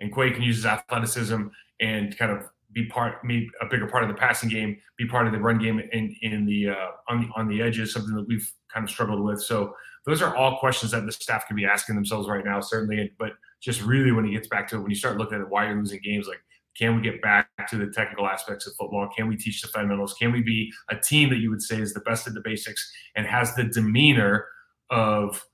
And 0.00 0.14
Quay 0.14 0.30
can 0.30 0.42
use 0.42 0.56
his 0.56 0.66
athleticism 0.66 1.46
and 1.80 2.16
kind 2.16 2.32
of 2.32 2.48
be 2.72 2.86
part, 2.86 3.22
be 3.26 3.48
a 3.60 3.66
bigger 3.66 3.86
part 3.86 4.02
of 4.02 4.08
the 4.08 4.14
passing 4.14 4.48
game, 4.48 4.76
be 4.96 5.06
part 5.06 5.26
of 5.26 5.32
the 5.32 5.38
run 5.38 5.58
game 5.58 5.80
in 5.92 6.16
in 6.22 6.46
the 6.46 6.70
uh, 6.70 6.88
on 7.08 7.22
the 7.22 7.28
on 7.36 7.48
the 7.48 7.60
edges, 7.62 7.92
something 7.92 8.14
that 8.14 8.26
we've 8.26 8.50
kind 8.72 8.84
of 8.84 8.90
struggled 8.90 9.22
with. 9.22 9.42
So 9.42 9.74
those 10.06 10.22
are 10.22 10.34
all 10.36 10.58
questions 10.58 10.92
that 10.92 11.04
the 11.04 11.12
staff 11.12 11.46
could 11.46 11.56
be 11.56 11.66
asking 11.66 11.96
themselves 11.96 12.28
right 12.28 12.44
now, 12.44 12.60
certainly. 12.60 13.12
But 13.18 13.32
just 13.60 13.82
really, 13.82 14.12
when 14.12 14.24
he 14.24 14.32
gets 14.32 14.48
back 14.48 14.68
to 14.68 14.76
it, 14.76 14.80
when 14.80 14.90
you 14.90 14.96
start 14.96 15.18
looking 15.18 15.40
at 15.40 15.48
why 15.48 15.66
you're 15.66 15.76
losing 15.76 16.00
games, 16.02 16.26
like 16.26 16.40
can 16.76 16.96
we 16.96 17.02
get 17.02 17.20
back 17.20 17.48
to 17.68 17.76
the 17.76 17.88
technical 17.88 18.26
aspects 18.26 18.66
of 18.66 18.74
football? 18.74 19.08
Can 19.14 19.28
we 19.28 19.36
teach 19.36 19.60
the 19.60 19.68
fundamentals? 19.68 20.14
Can 20.14 20.32
we 20.32 20.42
be 20.42 20.72
a 20.88 20.96
team 20.96 21.28
that 21.30 21.38
you 21.38 21.50
would 21.50 21.62
say 21.62 21.80
is 21.80 21.92
the 21.92 22.00
best 22.00 22.26
at 22.26 22.34
the 22.34 22.40
basics 22.40 22.90
and 23.16 23.26
has 23.26 23.54
the 23.54 23.64
demeanor 23.64 24.46
of 24.90 25.44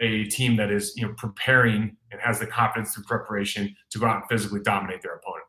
a 0.00 0.24
team 0.24 0.56
that 0.56 0.70
is, 0.70 0.94
you 0.96 1.06
know, 1.06 1.14
preparing 1.16 1.96
and 2.12 2.20
has 2.20 2.38
the 2.38 2.46
confidence 2.46 2.94
through 2.94 3.04
preparation 3.04 3.74
to 3.90 3.98
go 3.98 4.06
out 4.06 4.16
and 4.16 4.24
physically 4.28 4.60
dominate 4.60 5.02
their 5.02 5.14
opponent? 5.14 5.44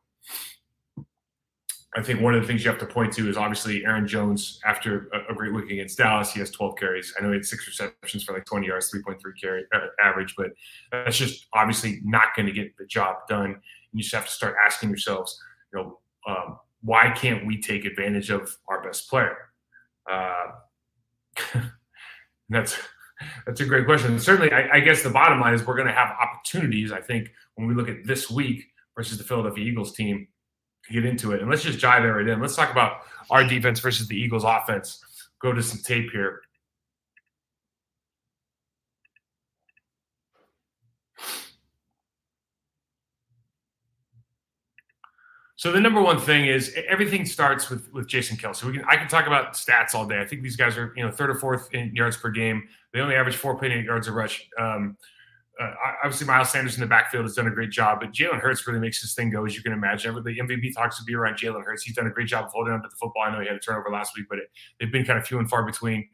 I 1.96 2.04
think 2.04 2.22
one 2.22 2.36
of 2.36 2.42
the 2.42 2.48
things 2.48 2.64
you 2.64 2.70
have 2.70 2.80
to 2.82 2.86
point 2.86 3.14
to 3.14 3.28
is 3.28 3.38
obviously 3.38 3.84
Aaron 3.84 4.08
Jones 4.08 4.60
after 4.66 5.10
a, 5.30 5.34
great 5.34 5.54
week 5.54 5.72
against 5.72 5.98
Dallas. 5.98 6.32
He 6.32 6.40
has 6.42 6.52
12 6.52 6.78
carries. 6.78 7.14
I 7.18 7.24
know 7.24 7.30
he 7.30 7.36
had 7.36 7.46
six 7.46 7.66
receptions 7.66 8.24
for 8.24 8.34
like 8.34 8.46
20 8.46 8.68
yards, 8.68 8.92
3.3 8.92 9.18
carry 9.42 9.64
uh, 9.74 9.80
average, 10.04 10.36
but 10.38 10.52
that's 10.92 11.18
just 11.18 11.48
obviously 11.54 12.02
not 12.04 12.36
going 12.36 12.46
to 12.46 12.52
get 12.52 12.78
the 12.78 12.86
job 12.86 13.16
done 13.28 13.60
you 13.98 14.04
just 14.04 14.16
have 14.16 14.26
to 14.26 14.32
start 14.32 14.56
asking 14.64 14.90
yourselves, 14.90 15.40
you 15.74 15.80
know, 15.80 16.00
um, 16.28 16.60
why 16.82 17.10
can't 17.10 17.46
we 17.46 17.60
take 17.60 17.86
advantage 17.86 18.30
of 18.30 18.56
our 18.68 18.84
best 18.84 19.10
player? 19.10 19.36
Uh, 20.10 20.52
that's 22.50 22.78
that's 23.46 23.62
a 23.62 23.66
great 23.66 23.86
question. 23.86 24.20
Certainly, 24.20 24.52
I, 24.52 24.78
I, 24.78 24.80
guess 24.80 25.04
the 25.04 25.10
bottom 25.10 25.40
line 25.40 25.54
is 25.54 25.66
we're 25.66 25.76
going 25.76 25.88
to 25.88 25.94
have 25.94 26.16
opportunities. 26.22 26.92
I 26.92 27.02
think 27.02 27.32
when 27.56 27.68
we 27.68 27.74
look 27.74 27.90
at 27.90 28.06
this 28.06 28.30
week 28.30 28.66
versus 28.96 29.18
the 29.18 29.24
Philadelphia 29.24 29.64
Eagles 29.64 29.94
team, 29.94 30.28
get 30.92 31.06
into 31.06 31.32
it. 31.32 31.42
And 31.42 31.50
let's 31.50 31.64
just 31.64 31.82
dive 31.82 32.04
right 32.04 32.28
in. 32.28 32.40
Let's 32.40 32.56
talk 32.56 32.72
about 32.72 33.02
our 33.30 33.44
defense 33.44 33.80
versus 33.80 34.08
the 34.08 34.16
Eagles 34.16 34.44
offense. 34.44 35.04
Go 35.40 35.54
to 35.54 35.62
some 35.62 35.80
tape 35.80 36.12
here. 36.12 36.42
So 45.58 45.72
the 45.72 45.80
number 45.80 46.00
one 46.00 46.20
thing 46.20 46.46
is 46.46 46.76
everything 46.88 47.26
starts 47.26 47.70
with 47.70 47.92
with 47.92 48.08
Jason 48.08 48.38
Kelce. 48.38 48.64
We 48.64 48.74
can 48.74 48.86
I 48.88 48.96
can 48.96 49.08
talk 49.08 49.26
about 49.26 49.54
stats 49.54 49.96
all 49.96 50.06
day. 50.06 50.22
I 50.22 50.26
think 50.26 50.44
these 50.44 50.56
guys 50.56 50.78
are 50.78 50.94
you 50.96 51.04
know 51.04 51.12
third 51.12 51.32
or 51.32 51.36
fourth 51.36 51.74
in 51.74 51.94
yards 51.96 52.16
per 52.16 52.30
game. 52.30 52.68
They 52.94 53.00
only 53.00 53.16
average 53.16 53.38
4.8 53.38 53.84
yards 53.84 54.08
a 54.08 54.12
rush. 54.12 54.48
Um, 54.60 54.98
uh, 55.60 55.72
obviously, 56.04 56.28
Miles 56.28 56.52
Sanders 56.52 56.76
in 56.76 56.82
the 56.82 56.88
backfield 56.88 57.26
has 57.26 57.34
done 57.34 57.48
a 57.48 57.52
great 57.52 57.72
job, 57.72 58.00
but 58.00 58.12
Jalen 58.12 58.40
Hurts 58.40 58.68
really 58.68 58.80
makes 58.80 59.02
this 59.02 59.16
thing 59.16 59.32
go, 59.32 59.44
as 59.46 59.56
you 59.56 59.64
can 59.64 59.74
imagine. 59.74 60.14
The 60.14 60.22
MVP 60.22 60.76
talks 60.76 61.00
to 61.00 61.04
be 61.04 61.16
around 61.16 61.38
Jalen 61.38 61.64
Hurts. 61.64 61.82
He's 61.82 61.96
done 61.96 62.06
a 62.06 62.12
great 62.12 62.28
job 62.28 62.46
of 62.46 62.52
holding 62.52 62.74
on 62.74 62.84
to 62.84 62.88
the 62.88 62.96
football. 62.96 63.24
I 63.24 63.32
know 63.32 63.40
he 63.40 63.48
had 63.48 63.56
a 63.56 63.60
turnover 63.60 63.90
last 63.90 64.16
week, 64.16 64.28
but 64.30 64.38
it, 64.38 64.52
they've 64.80 64.92
been 64.92 65.06
kind 65.06 65.18
of 65.18 65.26
few 65.26 65.40
and 65.40 65.50
far 65.50 65.66
between. 65.66 66.08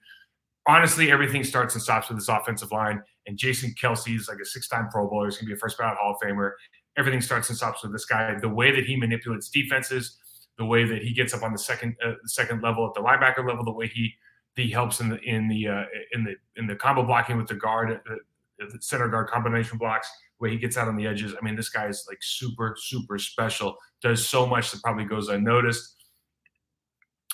Honestly, 0.65 1.11
everything 1.11 1.43
starts 1.43 1.75
and 1.75 1.83
stops 1.83 2.07
with 2.07 2.17
this 2.17 2.29
offensive 2.29 2.71
line. 2.71 3.03
And 3.27 3.37
Jason 3.37 3.75
Kelce 3.81 4.15
is 4.15 4.29
like 4.29 4.39
a 4.41 4.45
six-time 4.45 4.87
Pro 4.89 5.09
Bowler. 5.09 5.25
He's 5.25 5.35
going 5.35 5.47
to 5.47 5.49
be 5.49 5.53
a 5.53 5.57
first-ballot 5.57 5.97
Hall 5.97 6.15
of 6.15 6.25
Famer 6.25 6.51
everything 6.97 7.21
starts 7.21 7.49
and 7.49 7.57
stops 7.57 7.83
with 7.83 7.91
this 7.91 8.05
guy. 8.05 8.35
The 8.39 8.49
way 8.49 8.71
that 8.75 8.85
he 8.85 8.95
manipulates 8.95 9.49
defenses, 9.49 10.17
the 10.57 10.65
way 10.65 10.85
that 10.85 11.01
he 11.01 11.13
gets 11.13 11.33
up 11.33 11.43
on 11.43 11.51
the 11.51 11.59
second 11.59 11.95
uh, 12.05 12.13
second 12.25 12.61
level 12.61 12.85
at 12.87 12.93
the 12.93 13.01
linebacker 13.01 13.47
level, 13.47 13.63
the 13.63 13.71
way 13.71 13.87
he 13.87 14.13
he 14.55 14.69
helps 14.69 14.99
in 14.99 15.09
the 15.09 15.19
in 15.21 15.47
the 15.47 15.67
uh, 15.67 15.83
in 16.13 16.23
the 16.23 16.35
in 16.55 16.67
the 16.67 16.75
combo 16.75 17.03
blocking 17.03 17.37
with 17.37 17.47
the 17.47 17.55
guard, 17.55 17.99
uh, 18.09 18.15
the 18.59 18.77
center 18.81 19.07
guard 19.07 19.27
combination 19.27 19.77
blocks, 19.77 20.09
way 20.43 20.51
he 20.51 20.57
gets 20.57 20.77
out 20.77 20.87
on 20.87 20.95
the 20.95 21.07
edges. 21.07 21.33
I 21.39 21.43
mean, 21.43 21.55
this 21.55 21.69
guy 21.69 21.87
is 21.87 22.05
like 22.07 22.19
super, 22.21 22.75
super 22.77 23.17
special. 23.17 23.77
Does 24.01 24.27
so 24.27 24.45
much 24.45 24.71
that 24.71 24.83
probably 24.83 25.05
goes 25.05 25.29
unnoticed. 25.29 25.95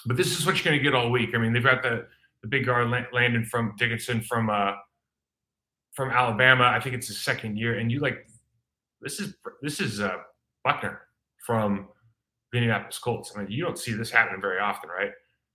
But 0.05 0.15
this 0.15 0.39
is 0.39 0.45
what 0.45 0.55
you're 0.55 0.63
going 0.63 0.77
to 0.77 0.83
get 0.83 0.95
all 0.95 1.11
week. 1.11 1.31
I 1.35 1.39
mean, 1.39 1.51
they've 1.51 1.63
got 1.63 1.83
the 1.83 2.07
the 2.41 2.47
big 2.47 2.65
guard 2.65 2.89
Landon 3.11 3.43
from 3.43 3.75
Dickerson 3.77 4.21
from 4.21 4.49
uh 4.49 4.73
from 5.91 6.09
Alabama. 6.09 6.65
I 6.65 6.79
think 6.79 6.95
it's 6.95 7.07
his 7.07 7.19
second 7.19 7.57
year, 7.57 7.79
and 7.79 7.91
you 7.91 7.99
like 7.99 8.28
this 9.01 9.19
is 9.19 9.33
this 9.61 9.79
is 9.79 9.99
uh, 9.99 10.17
Buckner 10.63 11.01
from 11.45 11.87
the 12.51 12.59
Indianapolis 12.59 12.99
Colts. 12.99 13.33
I 13.35 13.39
mean, 13.39 13.51
you 13.51 13.63
don't 13.63 13.77
see 13.77 13.93
this 13.93 14.11
happening 14.11 14.41
very 14.41 14.59
often, 14.59 14.89
right? 14.89 15.11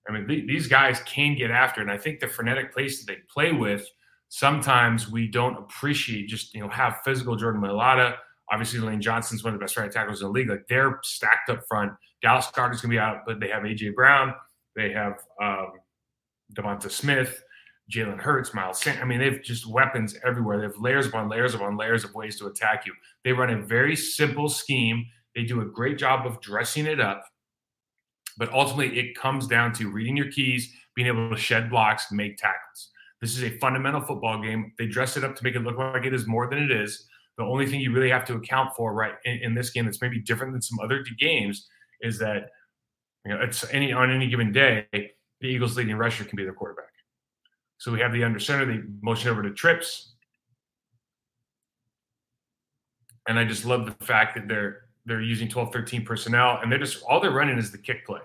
I 0.09 0.13
mean, 0.13 0.27
th- 0.27 0.47
these 0.47 0.67
guys 0.67 1.01
can 1.07 1.37
get 1.37 1.51
after, 1.51 1.81
and 1.81 1.91
I 1.91 1.97
think 1.97 2.21
the 2.21 2.29
frenetic 2.29 2.75
pace 2.75 3.05
that 3.05 3.13
they 3.13 3.21
play 3.33 3.53
with, 3.53 3.87
sometimes 4.29 5.11
we 5.11 5.29
don't 5.29 5.57
appreciate. 5.57 6.29
Just 6.29 6.55
you 6.55 6.61
know, 6.61 6.69
have 6.69 6.99
physical 7.05 7.37
Jordan 7.37 7.63
Mailata. 7.63 8.17
Obviously, 8.53 8.81
Lane 8.81 9.01
Johnson's 9.01 9.43
one 9.43 9.55
of 9.55 9.61
the 9.61 9.65
best 9.65 9.77
right 9.77 9.91
tackles 9.91 10.21
in 10.21 10.27
the 10.27 10.33
league. 10.33 10.51
Like 10.51 10.67
they're 10.69 10.99
stacked 11.03 11.51
up 11.51 11.67
front. 11.67 11.93
Dallas 12.23 12.47
Goedert's 12.47 12.81
gonna 12.81 12.93
be 12.93 12.99
out, 12.99 13.19
but 13.27 13.41
they 13.41 13.49
have 13.49 13.63
AJ 13.63 13.95
Brown. 13.95 14.35
They 14.77 14.91
have 14.93 15.15
um, 15.41 15.73
DeVonta 16.57 16.91
Smith. 16.91 17.44
Jalen 17.91 18.19
Hurts, 18.19 18.55
Miles 18.55 18.81
Sanders. 18.81 19.03
I 19.03 19.07
mean, 19.07 19.19
they've 19.19 19.43
just 19.43 19.67
weapons 19.67 20.17
everywhere. 20.25 20.59
They 20.59 20.64
have 20.64 20.79
layers 20.79 21.07
upon 21.07 21.29
layers 21.29 21.55
upon 21.55 21.76
layers 21.76 22.05
of 22.05 22.14
ways 22.14 22.38
to 22.38 22.47
attack 22.47 22.87
you. 22.87 22.95
They 23.25 23.33
run 23.33 23.50
a 23.50 23.62
very 23.62 23.95
simple 23.95 24.49
scheme. 24.49 25.05
They 25.35 25.45
do 25.45 25.61
a 25.61 25.67
great 25.67 25.99
job 25.99 26.26
of 26.26 26.41
dressing 26.41 26.87
it 26.87 27.00
up. 27.00 27.25
But 28.38 28.53
ultimately, 28.53 28.99
it 28.99 29.17
comes 29.17 29.47
down 29.47 29.73
to 29.75 29.91
reading 29.91 30.17
your 30.17 30.31
keys, 30.31 30.73
being 30.95 31.09
able 31.09 31.31
to 31.31 31.37
shed 31.37 31.71
blocks, 31.71 32.11
make 32.11 32.37
tackles. 32.37 32.91
This 33.21 33.37
is 33.37 33.45
a 33.45 33.59
fundamental 33.59 34.00
football 34.00 34.43
game. 34.43 34.73
They 34.79 34.87
dress 34.87 35.17
it 35.17 35.25
up 35.25 35.37
to 35.37 35.45
make 35.45 35.55
it 35.55 35.61
look 35.61 35.79
like 35.79 36.05
it 36.05 36.14
is 36.14 36.26
more 36.26 36.49
than 36.49 36.59
it 36.59 36.71
is. 36.71 37.07
The 37.37 37.45
only 37.45 37.67
thing 37.67 37.81
you 37.81 37.93
really 37.93 38.11
have 38.11 38.25
to 38.26 38.35
account 38.35 38.75
for, 38.76 38.95
right, 38.95 39.14
in, 39.25 39.38
in 39.43 39.55
this 39.55 39.71
game 39.71 39.85
that's 39.85 40.00
maybe 40.00 40.21
different 40.21 40.53
than 40.53 40.62
some 40.62 40.79
other 40.81 41.05
games, 41.19 41.69
is 42.00 42.19
that 42.19 42.50
you 43.25 43.33
know 43.33 43.41
it's 43.41 43.64
any 43.73 43.93
on 43.93 44.11
any 44.11 44.29
given 44.29 44.53
day, 44.53 44.87
the 44.93 45.47
Eagles' 45.49 45.76
leading 45.76 45.97
rusher 45.97 46.25
can 46.25 46.37
be 46.37 46.45
their 46.45 46.53
quarterback. 46.53 46.94
So 47.78 47.93
we 47.93 48.00
have 48.00 48.12
the 48.12 48.25
under 48.25 48.38
center. 48.38 48.64
They 48.64 48.81
motion 49.02 49.31
over 49.31 49.43
to 49.43 49.50
trips. 49.50 50.14
And 53.28 53.38
I 53.38 53.45
just 53.45 53.64
love 53.64 53.87
the 53.87 54.04
fact 54.04 54.35
that 54.35 54.49
they're 54.49 54.83
they're 55.07 55.21
using 55.21 55.49
12, 55.49 55.71
13 55.71 56.04
personnel, 56.04 56.61
and 56.62 56.73
they're 56.73 56.78
just 56.78 57.02
all 57.04 57.21
they're 57.21 57.31
running 57.31 57.59
is 57.59 57.71
the 57.71 57.78
kick 57.78 58.07
play. 58.07 58.21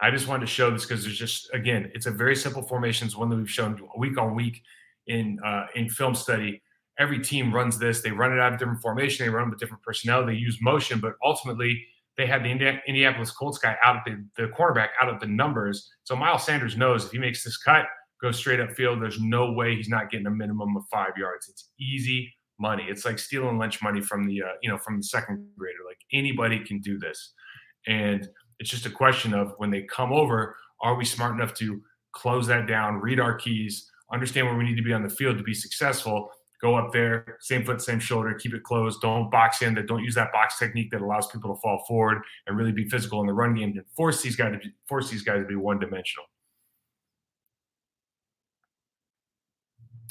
I 0.00 0.10
just 0.10 0.28
wanted 0.28 0.42
to 0.42 0.52
show 0.52 0.70
this 0.70 0.84
because 0.84 1.02
there's 1.04 1.18
just 1.18 1.52
again, 1.52 1.90
it's 1.94 2.06
a 2.06 2.10
very 2.10 2.36
simple 2.36 2.62
formation. 2.62 3.06
It's 3.06 3.16
one 3.16 3.28
that 3.30 3.36
we've 3.36 3.50
shown 3.50 3.80
week 3.96 4.18
on 4.18 4.34
week 4.34 4.62
in 5.06 5.38
uh, 5.44 5.66
in 5.74 5.88
film 5.88 6.14
study. 6.14 6.62
Every 6.98 7.20
team 7.20 7.54
runs 7.54 7.78
this. 7.78 8.00
They 8.00 8.10
run 8.10 8.32
it 8.32 8.40
out 8.40 8.52
of 8.52 8.58
different 8.58 8.82
formation. 8.82 9.24
They 9.24 9.30
run 9.30 9.50
with 9.50 9.58
different 9.58 9.82
personnel. 9.82 10.26
They 10.26 10.34
use 10.34 10.58
motion, 10.60 10.98
but 10.98 11.14
ultimately 11.22 11.84
they 12.16 12.26
had 12.26 12.42
the 12.42 12.48
Indianapolis 12.48 13.30
Colts 13.30 13.58
guy 13.58 13.76
out 13.84 13.96
of 13.96 14.02
the, 14.04 14.24
the 14.36 14.48
cornerback 14.48 14.88
out 15.00 15.08
of 15.08 15.20
the 15.20 15.26
numbers. 15.26 15.88
So 16.02 16.16
Miles 16.16 16.44
Sanders 16.44 16.76
knows 16.76 17.04
if 17.04 17.12
he 17.12 17.18
makes 17.18 17.44
this 17.44 17.56
cut, 17.56 17.86
goes 18.20 18.36
straight 18.36 18.60
up 18.60 18.72
field. 18.72 19.00
There's 19.00 19.20
no 19.20 19.52
way 19.52 19.76
he's 19.76 19.88
not 19.88 20.10
getting 20.10 20.26
a 20.26 20.30
minimum 20.30 20.76
of 20.76 20.84
five 20.90 21.12
yards. 21.16 21.48
It's 21.48 21.70
easy 21.78 22.32
money. 22.58 22.84
It's 22.88 23.04
like 23.04 23.18
stealing 23.18 23.58
lunch 23.58 23.82
money 23.82 24.00
from 24.00 24.26
the 24.26 24.42
uh, 24.42 24.52
you 24.62 24.70
know 24.70 24.78
from 24.78 24.98
the 24.98 25.04
second 25.04 25.46
grader. 25.56 25.78
Like 25.86 25.98
anybody 26.12 26.60
can 26.64 26.80
do 26.80 26.98
this, 26.98 27.32
and 27.86 28.28
it's 28.58 28.70
just 28.70 28.86
a 28.86 28.90
question 28.90 29.34
of 29.34 29.54
when 29.58 29.70
they 29.70 29.82
come 29.82 30.12
over, 30.12 30.56
are 30.82 30.96
we 30.96 31.04
smart 31.04 31.34
enough 31.34 31.54
to 31.54 31.80
close 32.12 32.46
that 32.48 32.66
down, 32.66 33.00
read 33.00 33.20
our 33.20 33.34
keys, 33.34 33.90
understand 34.12 34.46
where 34.46 34.56
we 34.56 34.64
need 34.64 34.76
to 34.76 34.82
be 34.82 34.92
on 34.92 35.02
the 35.02 35.08
field 35.08 35.38
to 35.38 35.44
be 35.44 35.54
successful. 35.54 36.30
Go 36.60 36.74
up 36.74 36.92
there, 36.92 37.36
same 37.40 37.64
foot, 37.64 37.80
same 37.80 38.00
shoulder, 38.00 38.34
keep 38.34 38.52
it 38.52 38.64
closed. 38.64 39.00
Don't 39.00 39.30
box 39.30 39.62
in. 39.62 39.74
That 39.74 39.86
don't 39.86 40.02
use 40.02 40.16
that 40.16 40.32
box 40.32 40.58
technique 40.58 40.90
that 40.90 41.00
allows 41.00 41.28
people 41.28 41.54
to 41.54 41.60
fall 41.60 41.84
forward 41.86 42.22
and 42.46 42.56
really 42.56 42.72
be 42.72 42.88
physical 42.88 43.20
in 43.20 43.28
the 43.28 43.32
run 43.32 43.54
game 43.54 43.70
and 43.76 43.86
force 43.96 44.22
these 44.22 44.34
guys 44.34 44.52
to 44.52 44.58
be, 44.58 44.74
force 44.88 45.08
these 45.08 45.22
guys 45.22 45.40
to 45.40 45.46
be 45.46 45.54
one 45.54 45.78
dimensional. 45.78 46.24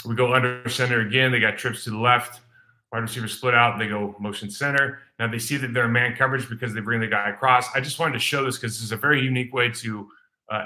We 0.05 0.15
go 0.15 0.33
under 0.33 0.67
center 0.69 1.01
again. 1.01 1.31
They 1.31 1.39
got 1.39 1.57
trips 1.57 1.83
to 1.85 1.91
the 1.91 1.97
left. 1.97 2.41
Wide 2.91 2.99
receiver 2.99 3.27
split 3.27 3.53
out. 3.53 3.77
They 3.77 3.87
go 3.87 4.15
motion 4.19 4.49
center. 4.49 4.99
Now 5.19 5.27
they 5.27 5.39
see 5.39 5.57
that 5.57 5.73
they're 5.73 5.85
in 5.85 5.91
man 5.91 6.15
coverage 6.15 6.47
because 6.49 6.73
they 6.73 6.79
bring 6.79 7.01
the 7.01 7.07
guy 7.07 7.29
across. 7.29 7.73
I 7.75 7.81
just 7.81 7.99
wanted 7.99 8.13
to 8.13 8.19
show 8.19 8.45
this 8.45 8.57
because 8.57 8.75
this 8.75 8.83
is 8.83 8.91
a 8.91 8.97
very 8.97 9.21
unique 9.21 9.53
way 9.53 9.69
to 9.69 10.07
uh, 10.49 10.65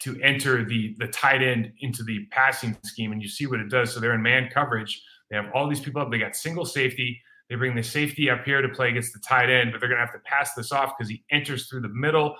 to 0.00 0.20
enter 0.20 0.64
the 0.64 0.94
the 0.98 1.06
tight 1.06 1.42
end 1.42 1.72
into 1.80 2.02
the 2.02 2.26
passing 2.30 2.76
scheme, 2.84 3.12
and 3.12 3.22
you 3.22 3.28
see 3.28 3.46
what 3.46 3.60
it 3.60 3.70
does. 3.70 3.94
So 3.94 4.00
they're 4.00 4.14
in 4.14 4.22
man 4.22 4.50
coverage. 4.52 5.02
They 5.30 5.36
have 5.36 5.46
all 5.54 5.68
these 5.68 5.80
people 5.80 6.02
up. 6.02 6.10
They 6.10 6.18
got 6.18 6.36
single 6.36 6.66
safety. 6.66 7.22
They 7.48 7.54
bring 7.54 7.74
the 7.74 7.82
safety 7.82 8.28
up 8.28 8.44
here 8.44 8.60
to 8.60 8.68
play 8.68 8.90
against 8.90 9.12
the 9.12 9.20
tight 9.20 9.48
end, 9.48 9.72
but 9.72 9.80
they're 9.80 9.88
going 9.88 10.00
to 10.00 10.04
have 10.04 10.14
to 10.14 10.20
pass 10.20 10.54
this 10.54 10.72
off 10.72 10.94
because 10.96 11.10
he 11.10 11.24
enters 11.30 11.68
through 11.68 11.80
the 11.80 11.88
middle. 11.88 12.36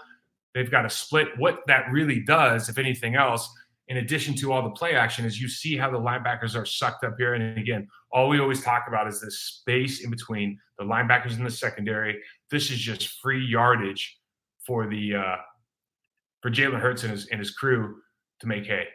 They've 0.54 0.70
got 0.70 0.82
to 0.82 0.90
split. 0.90 1.28
What 1.38 1.60
that 1.66 1.90
really 1.90 2.20
does, 2.20 2.68
if 2.68 2.78
anything 2.78 3.14
else, 3.14 3.50
in 3.92 3.98
addition 3.98 4.34
to 4.34 4.50
all 4.54 4.62
the 4.62 4.70
play 4.70 4.94
action, 4.94 5.26
is 5.26 5.38
you 5.38 5.50
see 5.50 5.76
how 5.76 5.90
the 5.90 5.98
linebackers 5.98 6.56
are 6.56 6.64
sucked 6.64 7.04
up 7.04 7.14
here. 7.18 7.34
And 7.34 7.58
again, 7.58 7.86
all 8.10 8.26
we 8.30 8.40
always 8.40 8.64
talk 8.64 8.84
about 8.88 9.06
is 9.06 9.20
this 9.20 9.40
space 9.40 10.02
in 10.02 10.08
between 10.08 10.58
the 10.78 10.84
linebackers 10.84 11.36
and 11.36 11.44
the 11.44 11.50
secondary. 11.50 12.18
This 12.50 12.70
is 12.70 12.78
just 12.78 13.20
free 13.20 13.44
yardage 13.44 14.18
for 14.66 14.86
the 14.86 15.16
uh, 15.16 15.36
for 16.40 16.50
Jalen 16.50 16.80
Hurts 16.80 17.02
and 17.02 17.12
his, 17.12 17.26
and 17.26 17.38
his 17.38 17.50
crew 17.50 17.96
to 18.40 18.46
make 18.46 18.64
hay. 18.64 18.86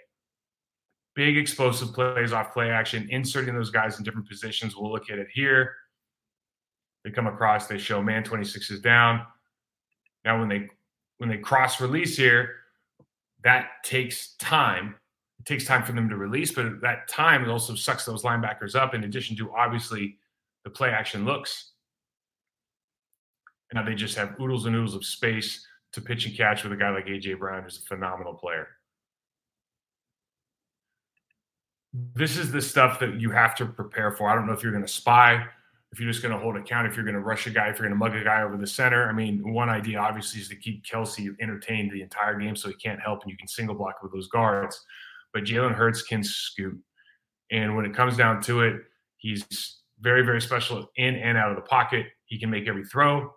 Big 1.14 1.38
explosive 1.38 1.94
plays 1.94 2.34
off 2.34 2.52
play 2.52 2.72
action, 2.72 3.08
inserting 3.12 3.54
those 3.54 3.70
guys 3.70 4.00
in 4.00 4.04
different 4.04 4.28
positions. 4.28 4.76
We'll 4.76 4.92
look 4.92 5.12
at 5.12 5.20
it 5.20 5.28
here. 5.32 5.76
They 7.04 7.12
come 7.12 7.28
across, 7.28 7.68
they 7.68 7.78
show 7.78 8.02
man 8.02 8.24
26 8.24 8.72
is 8.72 8.82
down. 8.82 9.22
Now 10.26 10.40
when 10.40 10.50
they 10.50 10.68
when 11.20 11.30
they 11.30 11.38
cross 11.38 11.80
release 11.80 12.18
here, 12.18 12.56
that 13.44 13.68
takes 13.84 14.36
time. 14.36 14.96
It 15.40 15.46
takes 15.46 15.66
time 15.66 15.84
for 15.84 15.92
them 15.92 16.10
to 16.10 16.18
release, 16.18 16.52
but 16.52 16.82
that 16.82 17.08
time 17.08 17.44
it 17.44 17.50
also 17.50 17.76
sucks 17.76 18.06
those 18.06 18.24
linebackers 18.24 18.76
up. 18.76 18.94
In 18.94 19.04
addition 19.04 19.36
to 19.38 19.54
obviously 19.54 20.18
the 20.64 20.70
play 20.70 20.90
action 20.90 21.26
looks. 21.26 21.72
Now 23.74 23.84
they 23.84 23.96
just 23.96 24.18
have 24.18 24.36
oodles 24.40 24.66
and 24.66 24.76
oodles 24.76 24.96
of 24.96 25.06
space 25.06 25.66
to 25.94 26.02
pitch 26.02 26.26
and 26.26 26.36
catch 26.36 26.64
with 26.64 26.74
a 26.74 26.76
guy 26.76 26.90
like 26.90 27.06
AJ 27.06 27.40
Brown, 27.40 27.64
who's 27.64 27.78
a 27.78 27.82
phenomenal 27.82 28.34
player. 28.34 28.68
This 31.94 32.38
is 32.38 32.52
the 32.52 32.62
stuff 32.62 33.00
that 33.00 33.20
you 33.20 33.32
have 33.32 33.56
to 33.56 33.66
prepare 33.66 34.12
for. 34.12 34.30
I 34.30 34.36
don't 34.36 34.46
know 34.46 34.54
if 34.54 34.64
you're 34.64 34.72
going 34.72 34.86
to 34.86 34.92
spy 34.92 35.46
if 35.92 36.00
you're 36.00 36.12
just 36.12 36.22
going 36.22 36.34
to 36.34 36.40
hold 36.40 36.58
a 36.58 36.62
count, 36.62 36.88
if 36.88 36.96
you're 36.96 37.06
going 37.06 37.16
to 37.16 37.22
rush 37.22 37.48
a 37.48 37.50
guy, 37.50 37.70
if 37.70 37.80
you're 37.80 37.88
going 37.88 37.98
to 37.98 38.04
mug 38.04 38.16
a 38.16 38.24
guy 38.24 38.42
over 38.42 38.58
the 38.58 38.68
center. 38.68 39.08
I 39.08 39.14
mean, 39.14 39.54
one 39.54 39.70
idea 39.70 40.00
obviously 40.00 40.42
is 40.42 40.50
to 40.50 40.56
keep 40.56 40.86
Kelce 40.86 41.30
entertained 41.42 41.92
the 41.92 42.02
entire 42.02 42.38
game 42.38 42.56
so 42.56 42.68
he 42.68 42.76
can't 42.76 43.00
help 43.00 43.24
and 43.24 43.32
you 43.32 43.38
can 43.38 43.48
single 43.48 43.76
block 43.76 43.96
with 44.04 44.12
those 44.12 44.28
guards. 44.28 44.80
But 45.34 45.44
Jalen 45.44 45.76
Hurts 45.76 46.02
can 46.02 46.24
scoot. 46.24 46.78
And 47.52 47.76
when 47.76 47.86
it 47.86 47.94
comes 47.94 48.18
down 48.18 48.42
to 48.44 48.62
it, 48.62 48.76
he's 49.18 49.46
very, 50.02 50.24
very 50.24 50.42
special 50.42 50.92
in 50.98 51.16
and 51.16 51.38
out 51.38 51.52
of 51.52 51.56
the 51.56 51.62
pocket. 51.62 52.08
He 52.26 52.38
can 52.38 52.50
make 52.50 52.68
every 52.68 52.84
throw. 52.84 53.32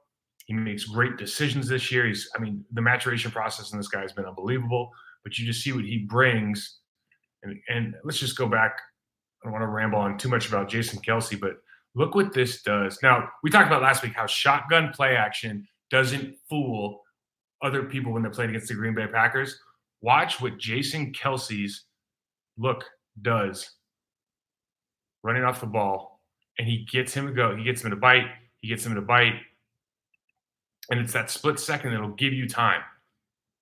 He 0.47 0.55
makes 0.55 0.85
great 0.85 1.17
decisions 1.17 1.69
this 1.69 1.93
year. 1.93 2.07
He's, 2.07 2.29
I 2.35 2.41
mean, 2.41 2.65
the 2.73 2.83
maturation 2.83 3.31
process 3.31 3.73
in 3.73 3.79
this 3.79 3.89
guy 3.89 4.01
has 4.01 4.13
been 4.13 4.25
unbelievable. 4.25 4.91
But 5.23 5.39
you 5.39 5.47
just 5.47 5.63
see 5.63 5.73
what 5.73 5.85
he 5.85 5.99
brings. 5.99 6.81
And, 7.45 7.57
and 7.69 7.95
let's 8.03 8.19
just 8.19 8.37
go 8.37 8.49
back. 8.49 8.73
I 9.43 9.47
don't 9.47 9.53
want 9.53 9.63
to 9.63 9.69
ramble 9.69 10.01
on 10.01 10.19
too 10.19 10.29
much 10.29 10.49
about 10.49 10.69
Jason 10.69 10.99
Kelce, 11.01 11.39
but 11.39 11.53
Look 11.95 12.15
what 12.15 12.33
this 12.33 12.63
does. 12.63 12.99
Now, 13.03 13.29
we 13.43 13.51
talked 13.51 13.67
about 13.67 13.83
last 13.83 14.03
week 14.03 14.15
how 14.15 14.27
shotgun 14.27 14.93
play 14.93 15.17
action 15.17 15.67
doesn't 15.91 16.37
fool 16.49 17.03
other 17.63 17.83
people 17.85 18.13
when 18.13 18.23
they're 18.23 18.31
playing 18.31 18.51
against 18.51 18.69
the 18.69 18.75
Green 18.75 18.95
Bay 18.95 19.07
Packers. 19.07 19.59
Watch 20.01 20.41
what 20.41 20.59
Jason 20.59 21.13
Kelce's 21.13 21.85
look 22.57 22.85
does 23.21 23.71
running 25.23 25.45
off 25.45 25.61
the 25.61 25.67
ball, 25.67 26.21
and 26.59 26.67
he 26.67 26.87
gets 26.91 27.13
him 27.13 27.27
to 27.27 27.33
go. 27.33 27.55
He 27.57 27.65
gets 27.65 27.83
him 27.85 27.91
to 27.91 27.97
bite. 27.97 28.27
He 28.61 28.69
gets 28.69 28.87
him 28.87 28.95
to 28.95 29.01
bite. 29.01 29.35
And 30.91 31.01
it's 31.01 31.13
that 31.13 31.31
split 31.31 31.59
second 31.59 31.93
that'll 31.93 32.11
give 32.11 32.33
you 32.33 32.49
time. 32.49 32.83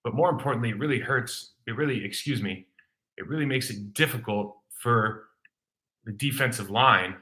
But 0.04 0.14
more 0.14 0.30
importantly, 0.30 0.70
it 0.70 0.78
really 0.78 1.00
hurts. 1.00 1.52
It 1.66 1.76
really, 1.76 2.04
excuse 2.04 2.40
me, 2.40 2.66
it 3.16 3.26
really 3.28 3.44
makes 3.44 3.70
it 3.70 3.94
difficult 3.94 4.56
for 4.70 5.24
the 6.04 6.12
defensive 6.12 6.70
line 6.70 7.16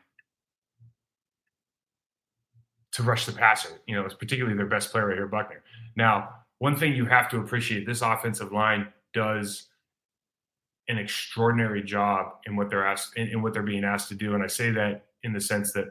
to 2.97 3.03
rush 3.03 3.27
the 3.27 3.33
passer. 3.33 3.69
You 3.87 3.95
know, 3.95 4.05
it's 4.07 4.15
particularly 4.15 4.57
their 4.57 4.67
best 4.67 4.91
player 4.91 5.09
right 5.09 5.17
here, 5.17 5.27
Buckner. 5.27 5.63
Now, 5.97 6.31
one 6.59 6.75
thing 6.75 6.95
you 6.95 7.05
have 7.05 7.29
to 7.31 7.39
appreciate: 7.39 7.87
this 7.87 8.01
offensive 8.01 8.53
line 8.53 8.89
does 9.13 9.69
an 10.89 10.97
extraordinary 10.97 11.83
job 11.83 12.33
in 12.47 12.57
what 12.57 12.71
they're 12.71 12.87
asked 12.87 13.17
in, 13.17 13.29
in 13.29 13.43
what 13.43 13.53
they're 13.53 13.63
being 13.63 13.85
asked 13.85 14.09
to 14.09 14.15
do. 14.15 14.35
And 14.35 14.43
I 14.43 14.47
say 14.47 14.71
that 14.71 15.05
in 15.25 15.33
the 15.35 15.41
sense 15.41 15.73
that 15.73 15.89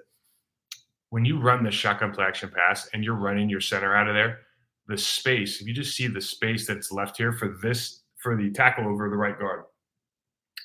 when 1.10 1.26
you 1.26 1.40
run 1.40 1.64
the 1.64 1.72
shotgun 1.72 2.12
play 2.12 2.26
action 2.26 2.50
pass 2.50 2.90
and 2.94 3.04
you're 3.04 3.16
running 3.16 3.50
your 3.50 3.62
center 3.62 3.96
out 3.96 4.08
of 4.08 4.16
there, 4.16 4.40
the 4.88 4.98
space, 4.98 5.62
if 5.62 5.68
you 5.68 5.74
just 5.74 5.96
see 5.96 6.08
the 6.08 6.22
space 6.22 6.66
that's 6.66 6.92
left 6.92 7.18
here 7.18 7.34
for 7.34 7.58
this 7.62 8.02
for 8.18 8.36
the 8.36 8.50
tackle 8.50 8.88
over 8.88 9.10
the 9.10 9.16
right 9.16 9.38
guard, 9.38 9.66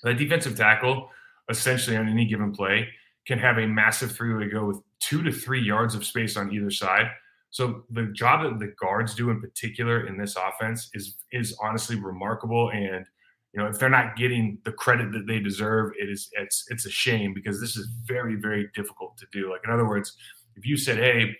that 0.05 0.17
defensive 0.17 0.57
tackle 0.57 1.11
essentially 1.51 1.99
on 1.99 2.09
any 2.09 2.25
given 2.25 2.53
play 2.53 2.89
can 3.31 3.39
have 3.39 3.59
a 3.59 3.67
massive 3.67 4.11
three-way 4.11 4.49
go 4.49 4.67
with 4.67 4.81
two 4.99 5.23
to 5.23 5.31
three 5.31 5.63
yards 5.63 5.95
of 5.95 6.05
space 6.05 6.37
on 6.37 6.53
either 6.53 6.69
side. 6.69 7.07
So 7.51 7.85
the 7.89 8.07
job 8.07 8.43
that 8.43 8.59
the 8.59 8.75
guards 8.81 9.15
do 9.15 9.31
in 9.31 9.41
particular 9.41 10.09
in 10.09 10.19
this 10.19 10.35
offense 10.35 10.91
is 10.95 11.17
is 11.31 11.57
honestly 11.63 11.95
remarkable. 11.95 12.71
And 12.71 13.07
you 13.53 13.61
know, 13.61 13.67
if 13.67 13.79
they're 13.79 13.89
not 13.89 14.17
getting 14.17 14.59
the 14.65 14.73
credit 14.73 15.13
that 15.13 15.29
they 15.29 15.39
deserve, 15.39 15.93
it 15.97 16.11
is 16.11 16.29
it's 16.33 16.65
it's 16.71 16.87
a 16.87 16.91
shame 16.91 17.33
because 17.33 17.61
this 17.61 17.77
is 17.77 17.87
very 18.05 18.35
very 18.35 18.69
difficult 18.75 19.17
to 19.19 19.27
do. 19.31 19.49
Like 19.49 19.61
in 19.65 19.71
other 19.71 19.87
words, 19.87 20.17
if 20.57 20.67
you 20.67 20.77
said, 20.77 20.99
"Hey," 20.99 21.37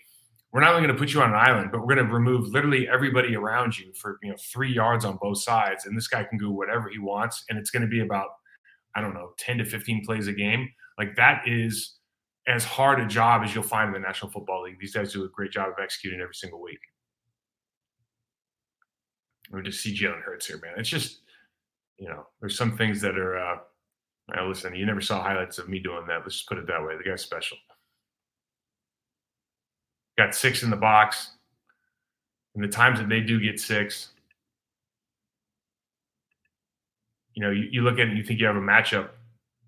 we're 0.53 0.61
not 0.61 0.73
only 0.73 0.87
going 0.87 0.95
to 0.95 0.99
put 0.99 1.13
you 1.13 1.21
on 1.21 1.29
an 1.29 1.35
island, 1.35 1.71
but 1.73 1.79
we're 1.81 1.93
going 1.93 2.07
to 2.07 2.13
remove 2.13 2.47
literally 2.47 2.87
everybody 2.87 3.35
around 3.35 3.77
you 3.77 3.91
for 3.95 4.17
you 4.23 4.29
know 4.29 4.37
three 4.53 4.73
yards 4.73 5.03
on 5.03 5.17
both 5.21 5.41
sides, 5.41 5.85
and 5.85 5.97
this 5.97 6.07
guy 6.07 6.23
can 6.23 6.37
do 6.37 6.51
whatever 6.51 6.87
he 6.89 6.99
wants, 6.99 7.43
and 7.49 7.59
it's 7.59 7.69
going 7.69 7.83
to 7.83 7.89
be 7.89 7.99
about 7.99 8.27
I 8.95 9.01
don't 9.01 9.13
know 9.13 9.31
ten 9.37 9.57
to 9.57 9.65
fifteen 9.65 10.05
plays 10.05 10.27
a 10.27 10.33
game. 10.33 10.69
Like 10.97 11.15
that 11.15 11.43
is 11.47 11.95
as 12.47 12.63
hard 12.63 12.99
a 12.99 13.07
job 13.07 13.43
as 13.43 13.53
you'll 13.53 13.63
find 13.63 13.87
in 13.87 14.01
the 14.01 14.07
National 14.07 14.31
Football 14.31 14.63
League. 14.63 14.79
These 14.79 14.93
guys 14.93 15.13
do 15.13 15.23
a 15.23 15.29
great 15.29 15.51
job 15.51 15.69
of 15.69 15.75
executing 15.81 16.21
every 16.21 16.33
single 16.35 16.61
week. 16.61 16.79
We 19.51 19.61
just 19.61 19.81
see 19.81 19.95
Jalen 19.95 20.21
Hurts 20.21 20.47
here, 20.47 20.59
man. 20.61 20.73
It's 20.77 20.89
just 20.89 21.19
you 21.97 22.09
know, 22.09 22.25
there's 22.39 22.57
some 22.57 22.77
things 22.77 23.01
that 23.01 23.17
are. 23.17 23.37
uh 23.37 23.57
now 24.33 24.47
listen, 24.47 24.75
you 24.75 24.85
never 24.85 25.01
saw 25.01 25.21
highlights 25.21 25.57
of 25.57 25.67
me 25.67 25.79
doing 25.79 26.05
that. 26.07 26.21
Let's 26.21 26.35
just 26.35 26.47
put 26.47 26.57
it 26.57 26.67
that 26.67 26.83
way. 26.85 26.95
The 26.97 27.09
guy's 27.09 27.21
special. 27.21 27.57
Got 30.17 30.33
six 30.33 30.63
in 30.63 30.69
the 30.69 30.77
box. 30.77 31.31
And 32.55 32.63
the 32.63 32.67
times 32.67 32.99
that 32.99 33.09
they 33.09 33.21
do 33.21 33.39
get 33.41 33.59
six, 33.59 34.09
you 37.33 37.43
know, 37.43 37.51
you, 37.51 37.67
you 37.71 37.81
look 37.81 37.95
at 37.95 38.01
it 38.01 38.09
and 38.09 38.17
you 38.17 38.23
think 38.23 38.39
you 38.39 38.45
have 38.45 38.55
a 38.55 38.61
matchup 38.61 39.09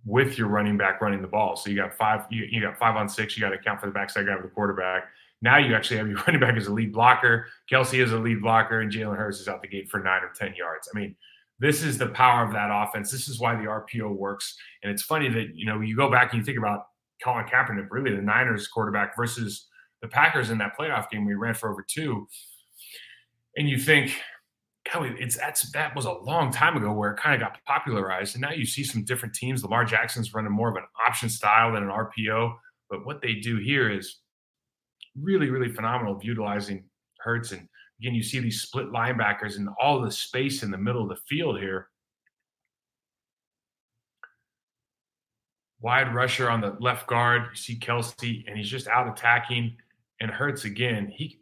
with 0.05 0.38
your 0.38 0.48
running 0.48 0.77
back 0.77 1.01
running 1.01 1.22
the 1.22 1.27
ball. 1.27 1.55
So 1.55 1.69
you 1.69 1.75
got 1.75 1.93
five, 1.95 2.25
you, 2.29 2.45
you 2.50 2.62
got 2.62 2.77
five 2.77 2.95
on 2.95 3.07
six. 3.07 3.38
You 3.38 3.41
got 3.41 3.50
to 3.50 3.55
account 3.55 3.79
for 3.79 3.88
the 3.88 3.93
backside 3.93 4.25
guy 4.25 4.36
with 4.36 4.43
the 4.43 4.50
quarterback. 4.50 5.05
Now 5.41 5.57
you 5.57 5.75
actually 5.75 5.98
have 5.98 6.07
your 6.07 6.22
running 6.27 6.41
back 6.41 6.55
as 6.55 6.67
a 6.67 6.74
lead 6.74 6.93
blocker. 6.93 7.48
Kelce 7.72 8.03
is 8.03 8.12
a 8.12 8.17
lead 8.17 8.41
blocker, 8.41 8.81
and 8.81 8.91
Jalen 8.91 9.17
Hurts 9.17 9.39
is 9.39 9.48
out 9.48 9.62
the 9.62 9.67
gate 9.67 9.89
for 9.89 10.00
nine 10.00 10.24
or 10.24 10.31
ten 10.36 10.53
yards. 10.55 10.89
I 10.93 10.98
mean, 10.98 11.15
this 11.60 11.83
is 11.83 11.98
the 11.98 12.07
power 12.07 12.43
of 12.43 12.51
that 12.53 12.69
offense. 12.72 13.12
This 13.12 13.27
is 13.27 13.39
why 13.39 13.55
the 13.55 13.63
RPO 13.63 14.15
works. 14.15 14.57
And 14.81 14.91
it's 14.91 15.03
funny 15.03 15.29
that 15.29 15.55
you 15.55 15.65
know 15.65 15.81
you 15.81 15.95
go 15.95 16.10
back 16.10 16.33
and 16.33 16.39
you 16.39 16.45
think 16.45 16.57
about 16.57 16.88
Colin 17.24 17.45
Kaepernick, 17.45 17.88
really 17.89 18.15
the 18.15 18.22
Niners 18.22 18.67
quarterback 18.67 19.15
versus 19.15 19.67
the 20.01 20.07
Packers 20.07 20.50
in 20.50 20.57
that 20.57 20.77
playoff 20.77 21.10
game. 21.10 21.25
We 21.25 21.36
ran 21.36 21.53
for 21.53 21.69
over 21.69 21.86
two, 21.88 22.27
and 23.55 23.69
you 23.69 23.77
think, 23.77 24.15
God, 24.92 25.16
it's 25.18 25.38
that's 25.38 25.72
that 25.72 25.96
was 25.96 26.06
a 26.06 26.12
long 26.12 26.52
time 26.52 26.75
ago 26.75 26.92
where 26.92 27.12
it 27.12 27.18
kind 27.18 27.36
of 27.36 27.42
got 27.42 27.58
popularized, 27.66 28.36
and 28.36 28.42
now 28.42 28.52
you 28.52 28.66
see 28.66 28.84
some 28.84 29.06
different 29.06 29.34
teams. 29.34 29.63
Lamar 29.63 29.86
Jackson's 29.86 30.34
running 30.34 30.52
more 30.52 30.70
of 30.70 30.75
an 30.75 30.84
option 31.08 31.30
style 31.30 31.74
than 31.74 31.84
an 31.84 31.90
RPO, 31.90 32.54
but 32.90 33.06
what 33.06 33.22
they 33.22 33.36
do 33.36 33.58
here 33.58 33.90
is 33.90 34.20
really, 35.20 35.50
really 35.50 35.72
phenomenal 35.72 36.16
of 36.16 36.24
utilizing 36.24 36.84
Hurts. 37.20 37.54
And 37.54 37.68
again, 38.00 38.13
you 38.13 38.24
see 38.24 38.40
these 38.40 38.62
split 38.62 38.92
linebackers 38.92 39.56
and 39.56 39.70
all 39.82 40.02
the 40.02 40.12
space 40.12 40.63
in 40.63 40.72
the 40.72 40.78
middle 40.78 41.04
of 41.04 41.10
the 41.10 41.22
field 41.28 41.60
here. 41.60 41.88
Wide 45.80 46.13
rusher 46.13 46.50
on 46.50 46.62
the 46.62 46.75
left 46.80 47.08
guard. 47.08 47.44
You 47.52 47.56
see 47.56 47.75
Kelce, 47.78 48.44
and 48.48 48.58
he's 48.58 48.70
just 48.70 48.88
out 48.88 49.08
attacking 49.08 49.78
and 50.24 50.32
Hurts 50.32 50.63
again, 50.63 51.12
he 51.13 51.42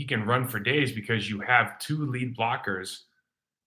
he 0.00 0.06
can 0.06 0.24
run 0.24 0.48
for 0.48 0.58
days 0.58 0.92
because 0.92 1.28
you 1.28 1.40
have 1.40 1.78
two 1.78 2.06
lead 2.06 2.34
blockers, 2.34 3.00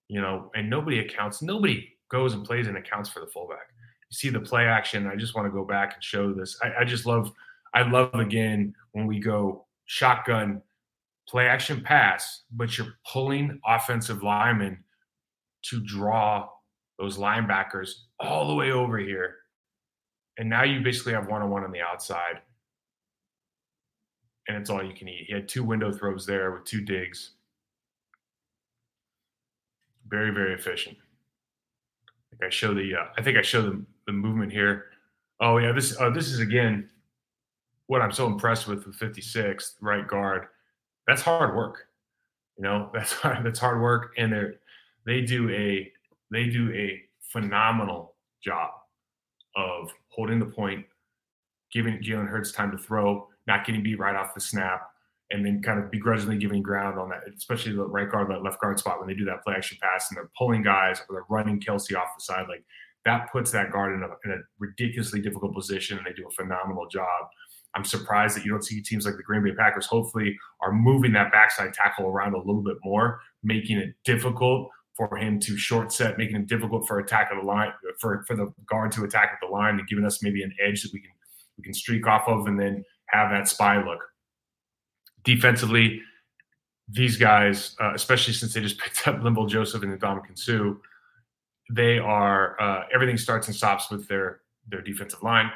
you 0.08 0.20
know, 0.20 0.50
and 0.56 0.68
nobody 0.68 0.98
accounts, 0.98 1.42
nobody 1.42 1.88
goes 2.10 2.34
and 2.34 2.44
plays 2.44 2.66
and 2.66 2.76
accounts 2.76 3.08
for 3.08 3.20
the 3.20 3.28
fullback. 3.28 3.68
You 4.10 4.16
see 4.16 4.30
the 4.30 4.40
play 4.40 4.66
action. 4.66 5.06
I 5.06 5.14
just 5.14 5.36
want 5.36 5.46
to 5.46 5.52
go 5.52 5.64
back 5.64 5.94
and 5.94 6.02
show 6.02 6.32
this. 6.32 6.58
I, 6.60 6.80
I 6.80 6.84
just 6.84 7.06
love, 7.06 7.30
I 7.72 7.88
love 7.88 8.14
again 8.14 8.74
when 8.90 9.06
we 9.06 9.20
go 9.20 9.66
shotgun, 9.84 10.60
play 11.28 11.46
action 11.46 11.80
pass, 11.80 12.42
but 12.50 12.76
you're 12.76 12.94
pulling 13.12 13.60
offensive 13.64 14.24
linemen 14.24 14.82
to 15.66 15.78
draw 15.84 16.48
those 16.98 17.16
linebackers 17.16 17.90
all 18.18 18.48
the 18.48 18.54
way 18.56 18.72
over 18.72 18.98
here. 18.98 19.36
And 20.38 20.50
now 20.50 20.64
you 20.64 20.80
basically 20.80 21.12
have 21.12 21.28
one 21.28 21.42
on 21.42 21.50
one 21.50 21.62
on 21.62 21.70
the 21.70 21.80
outside 21.80 22.40
and 24.48 24.56
it's 24.56 24.70
all 24.70 24.82
you 24.82 24.94
can 24.94 25.08
eat. 25.08 25.24
He 25.26 25.34
had 25.34 25.48
two 25.48 25.64
window 25.64 25.92
throws 25.92 26.26
there 26.26 26.52
with 26.52 26.64
two 26.64 26.80
digs. 26.80 27.32
Very, 30.08 30.30
very 30.30 30.54
efficient. 30.54 30.96
I 32.08 32.36
think 32.36 32.42
I 32.44 32.50
show 32.50 32.74
the. 32.74 32.94
Uh, 32.94 33.06
I 33.16 33.22
think 33.22 33.38
I 33.38 33.42
show 33.42 33.62
the, 33.62 33.84
the 34.06 34.12
movement 34.12 34.52
here. 34.52 34.86
Oh 35.40 35.58
yeah, 35.58 35.72
this. 35.72 35.98
Uh, 35.98 36.10
this 36.10 36.28
is 36.28 36.40
again 36.40 36.90
what 37.86 38.02
I'm 38.02 38.12
so 38.12 38.26
impressed 38.26 38.66
with 38.66 38.86
with 38.86 38.96
56 38.96 39.76
right 39.80 40.06
guard. 40.06 40.46
That's 41.06 41.22
hard 41.22 41.56
work. 41.56 41.86
You 42.56 42.64
know, 42.64 42.90
that's 42.94 43.12
hard, 43.12 43.44
that's 43.44 43.58
hard 43.58 43.80
work, 43.80 44.12
and 44.18 44.32
they 44.32 44.42
they 45.06 45.20
do 45.22 45.50
a 45.50 45.90
they 46.30 46.46
do 46.46 46.72
a 46.72 47.00
phenomenal 47.20 48.14
job 48.42 48.70
of 49.56 49.90
holding 50.08 50.38
the 50.38 50.46
point, 50.46 50.84
giving 51.72 52.02
Jalen 52.02 52.28
Hurts 52.28 52.52
time 52.52 52.70
to 52.72 52.78
throw, 52.78 53.28
not 53.46 53.64
getting 53.64 53.82
beat 53.82 53.98
right 53.98 54.16
off 54.16 54.34
the 54.34 54.40
snap, 54.40 54.88
and 55.30 55.44
then 55.44 55.62
kind 55.62 55.78
of 55.78 55.90
begrudgingly 55.90 56.38
giving 56.38 56.62
ground 56.62 56.98
on 56.98 57.08
that, 57.08 57.20
especially 57.36 57.72
the 57.72 57.84
right 57.84 58.10
guard, 58.10 58.30
that 58.30 58.42
left 58.42 58.60
guard 58.60 58.78
spot 58.78 58.98
when 58.98 59.08
they 59.08 59.14
do 59.14 59.24
that 59.24 59.42
play 59.42 59.54
action 59.56 59.78
pass 59.80 60.10
and 60.10 60.16
they're 60.16 60.30
pulling 60.36 60.62
guys 60.62 61.00
or 61.00 61.14
they're 61.14 61.24
running 61.28 61.60
Kelce 61.60 61.96
off 61.96 62.08
the 62.16 62.22
side. 62.22 62.46
Like 62.48 62.64
that 63.04 63.30
puts 63.32 63.50
that 63.52 63.70
guard 63.72 63.94
in 63.94 64.02
a, 64.02 64.08
in 64.24 64.38
a 64.38 64.42
ridiculously 64.58 65.20
difficult 65.20 65.54
position, 65.54 65.98
and 65.98 66.06
they 66.06 66.12
do 66.12 66.26
a 66.26 66.30
phenomenal 66.30 66.86
job. 66.88 67.28
I'm 67.74 67.84
surprised 67.84 68.36
that 68.36 68.44
you 68.44 68.52
don't 68.52 68.64
see 68.64 68.80
teams 68.80 69.04
like 69.04 69.16
the 69.16 69.22
Green 69.22 69.42
Bay 69.42 69.52
Packers 69.52 69.86
hopefully 69.86 70.36
are 70.60 70.72
moving 70.72 71.12
that 71.14 71.32
backside 71.32 71.74
tackle 71.74 72.06
around 72.06 72.34
a 72.34 72.38
little 72.38 72.62
bit 72.62 72.76
more, 72.84 73.20
making 73.42 73.78
it 73.78 73.94
difficult 74.04 74.70
for 74.96 75.16
him 75.16 75.40
to 75.40 75.56
short 75.56 75.92
set, 75.92 76.16
making 76.16 76.36
it 76.36 76.46
difficult 76.46 76.86
for 76.86 77.00
attack 77.00 77.30
of 77.32 77.38
the 77.38 77.44
line 77.44 77.72
for, 77.98 78.24
for 78.28 78.36
the 78.36 78.52
guard 78.68 78.92
to 78.92 79.04
attack 79.04 79.30
at 79.32 79.38
the 79.44 79.52
line 79.52 79.78
and 79.78 79.88
giving 79.88 80.04
us 80.04 80.22
maybe 80.22 80.42
an 80.42 80.54
edge 80.64 80.82
that 80.82 80.92
we 80.92 81.00
can 81.00 81.10
we 81.58 81.64
can 81.64 81.74
streak 81.74 82.06
off 82.06 82.26
of 82.28 82.46
and 82.46 82.58
then 82.58 82.84
have 83.14 83.30
that 83.30 83.48
spy 83.48 83.82
look. 83.84 84.04
Defensively, 85.22 86.02
these 86.88 87.16
guys, 87.16 87.76
uh, 87.80 87.92
especially 87.94 88.34
since 88.34 88.54
they 88.54 88.60
just 88.60 88.78
picked 88.80 89.06
up 89.08 89.16
Linval 89.16 89.48
Joseph 89.48 89.82
and 89.82 89.98
Ndamukong 89.98 90.38
Suh, 90.38 90.74
they 91.70 91.98
are 91.98 92.60
uh, 92.60 92.84
everything 92.94 93.16
starts 93.16 93.46
and 93.46 93.56
stops 93.56 93.90
with 93.90 94.06
their 94.08 94.40
their 94.68 94.82
defensive 94.82 95.22
line. 95.22 95.50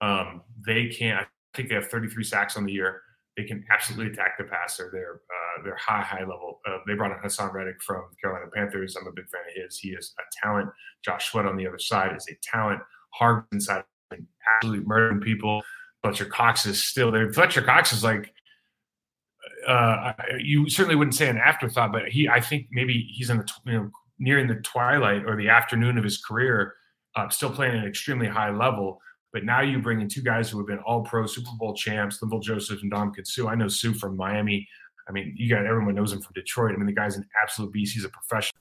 Um, 0.00 0.42
they 0.66 0.88
can't. 0.88 1.20
I 1.20 1.26
think 1.54 1.68
they 1.68 1.74
have 1.74 1.88
33 1.88 2.24
sacks 2.24 2.56
on 2.56 2.64
the 2.64 2.72
year. 2.72 3.02
They 3.36 3.44
can 3.44 3.64
absolutely 3.70 4.12
attack 4.12 4.36
the 4.36 4.44
passer. 4.44 4.90
They're 4.92 5.20
uh, 5.30 5.62
they're 5.62 5.76
high 5.76 6.02
high 6.02 6.20
level. 6.20 6.60
Uh, 6.66 6.78
they 6.86 6.94
brought 6.94 7.12
in 7.12 7.18
Haason 7.18 7.52
Reddick 7.52 7.80
from 7.82 8.04
Carolina 8.20 8.50
Panthers. 8.52 8.96
I'm 8.96 9.06
a 9.06 9.12
big 9.12 9.28
fan 9.28 9.42
of 9.48 9.62
his. 9.62 9.78
He 9.78 9.90
is 9.90 10.12
a 10.18 10.22
talent. 10.44 10.70
Josh 11.04 11.30
Sweat 11.30 11.46
on 11.46 11.56
the 11.56 11.66
other 11.66 11.78
side 11.78 12.16
is 12.16 12.26
a 12.28 12.36
talent. 12.42 12.80
Hard 13.10 13.44
inside, 13.52 13.84
absolutely 14.56 14.86
murdering 14.86 15.20
people. 15.20 15.62
Fletcher 16.02 16.24
Cox 16.24 16.66
is 16.66 16.82
still 16.82 17.10
there. 17.10 17.32
Fletcher 17.32 17.62
Cox 17.62 17.92
is 17.92 18.02
like, 18.02 18.32
uh, 19.66 20.12
you 20.38 20.68
certainly 20.68 20.96
wouldn't 20.96 21.14
say 21.14 21.28
an 21.28 21.38
afterthought, 21.38 21.92
but 21.92 22.08
he, 22.08 22.28
I 22.28 22.40
think 22.40 22.66
maybe 22.72 23.08
he's 23.12 23.30
in 23.30 23.38
the, 23.38 23.48
you 23.64 23.72
know, 23.72 23.90
nearing 24.18 24.48
the 24.48 24.56
twilight 24.56 25.24
or 25.24 25.36
the 25.36 25.48
afternoon 25.48 25.98
of 25.98 26.04
his 26.04 26.18
career, 26.18 26.74
uh, 27.14 27.28
still 27.28 27.50
playing 27.50 27.76
at 27.76 27.82
an 27.82 27.88
extremely 27.88 28.26
high 28.26 28.50
level. 28.50 29.00
But 29.32 29.44
now 29.44 29.62
you 29.62 29.80
bring 29.80 30.00
in 30.00 30.08
two 30.08 30.22
guys 30.22 30.50
who 30.50 30.58
have 30.58 30.66
been 30.66 30.78
all 30.80 31.02
pro 31.02 31.26
Super 31.26 31.50
Bowl 31.58 31.74
champs, 31.74 32.18
Linval 32.20 32.42
Joseph 32.42 32.82
and 32.82 32.90
Dom 32.90 33.12
Suh. 33.24 33.48
I 33.48 33.54
know 33.54 33.68
Suh 33.68 33.94
from 33.94 34.16
Miami. 34.16 34.68
I 35.08 35.12
mean, 35.12 35.34
you 35.36 35.48
got 35.48 35.64
everyone 35.64 35.94
knows 35.94 36.12
him 36.12 36.20
from 36.20 36.32
Detroit. 36.34 36.72
I 36.74 36.76
mean, 36.76 36.86
the 36.86 36.92
guy's 36.92 37.16
an 37.16 37.26
absolute 37.40 37.72
beast. 37.72 37.94
He's 37.94 38.04
a 38.04 38.08
professional. 38.08 38.51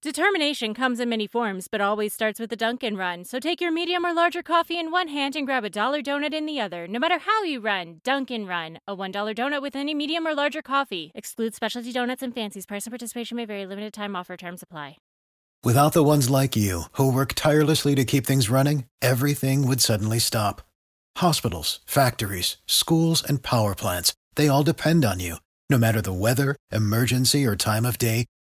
Determination 0.00 0.74
comes 0.74 1.00
in 1.00 1.08
many 1.08 1.26
forms, 1.26 1.68
but 1.68 1.80
always 1.80 2.12
starts 2.12 2.38
with 2.38 2.52
a 2.52 2.56
Dunkin' 2.56 2.96
Run. 2.96 3.24
So 3.24 3.40
take 3.40 3.60
your 3.60 3.72
medium 3.72 4.06
or 4.06 4.14
larger 4.14 4.42
coffee 4.42 4.78
in 4.78 4.90
one 4.90 5.08
hand 5.08 5.34
and 5.34 5.46
grab 5.46 5.64
a 5.64 5.70
dollar 5.70 6.02
donut 6.02 6.32
in 6.32 6.46
the 6.46 6.60
other. 6.60 6.86
No 6.86 6.98
matter 6.98 7.18
how 7.18 7.42
you 7.42 7.60
run, 7.60 8.00
Dunkin' 8.04 8.46
Run. 8.46 8.78
A 8.86 8.96
$1 8.96 9.34
donut 9.34 9.60
with 9.60 9.74
any 9.74 9.94
medium 9.94 10.26
or 10.26 10.34
larger 10.34 10.62
coffee. 10.62 11.10
Excludes 11.14 11.56
specialty 11.56 11.92
donuts 11.92 12.22
and 12.22 12.34
fancies. 12.34 12.66
Price 12.66 12.86
and 12.86 12.92
participation 12.92 13.36
may 13.36 13.44
vary. 13.44 13.66
Limited 13.66 13.92
time 13.92 14.14
offer. 14.14 14.36
Terms 14.36 14.62
apply. 14.62 14.98
Without 15.64 15.92
the 15.92 16.04
ones 16.04 16.30
like 16.30 16.54
you, 16.54 16.82
who 16.92 17.12
work 17.12 17.32
tirelessly 17.34 17.96
to 17.96 18.04
keep 18.04 18.24
things 18.24 18.48
running, 18.48 18.84
everything 19.02 19.66
would 19.66 19.80
suddenly 19.80 20.20
stop 20.20 20.62
Hospitals, 21.18 21.80
factories, 21.84 22.58
schools, 22.68 23.24
and 23.28 23.42
power 23.42 23.74
plants, 23.74 24.14
they 24.36 24.46
all 24.46 24.62
depend 24.62 25.04
on 25.04 25.18
you. 25.18 25.38
No 25.68 25.76
matter 25.76 26.00
the 26.00 26.12
weather, 26.12 26.54
emergency, 26.70 27.44
or 27.44 27.56
time 27.56 27.84
of 27.84 27.98
day, 27.98 28.24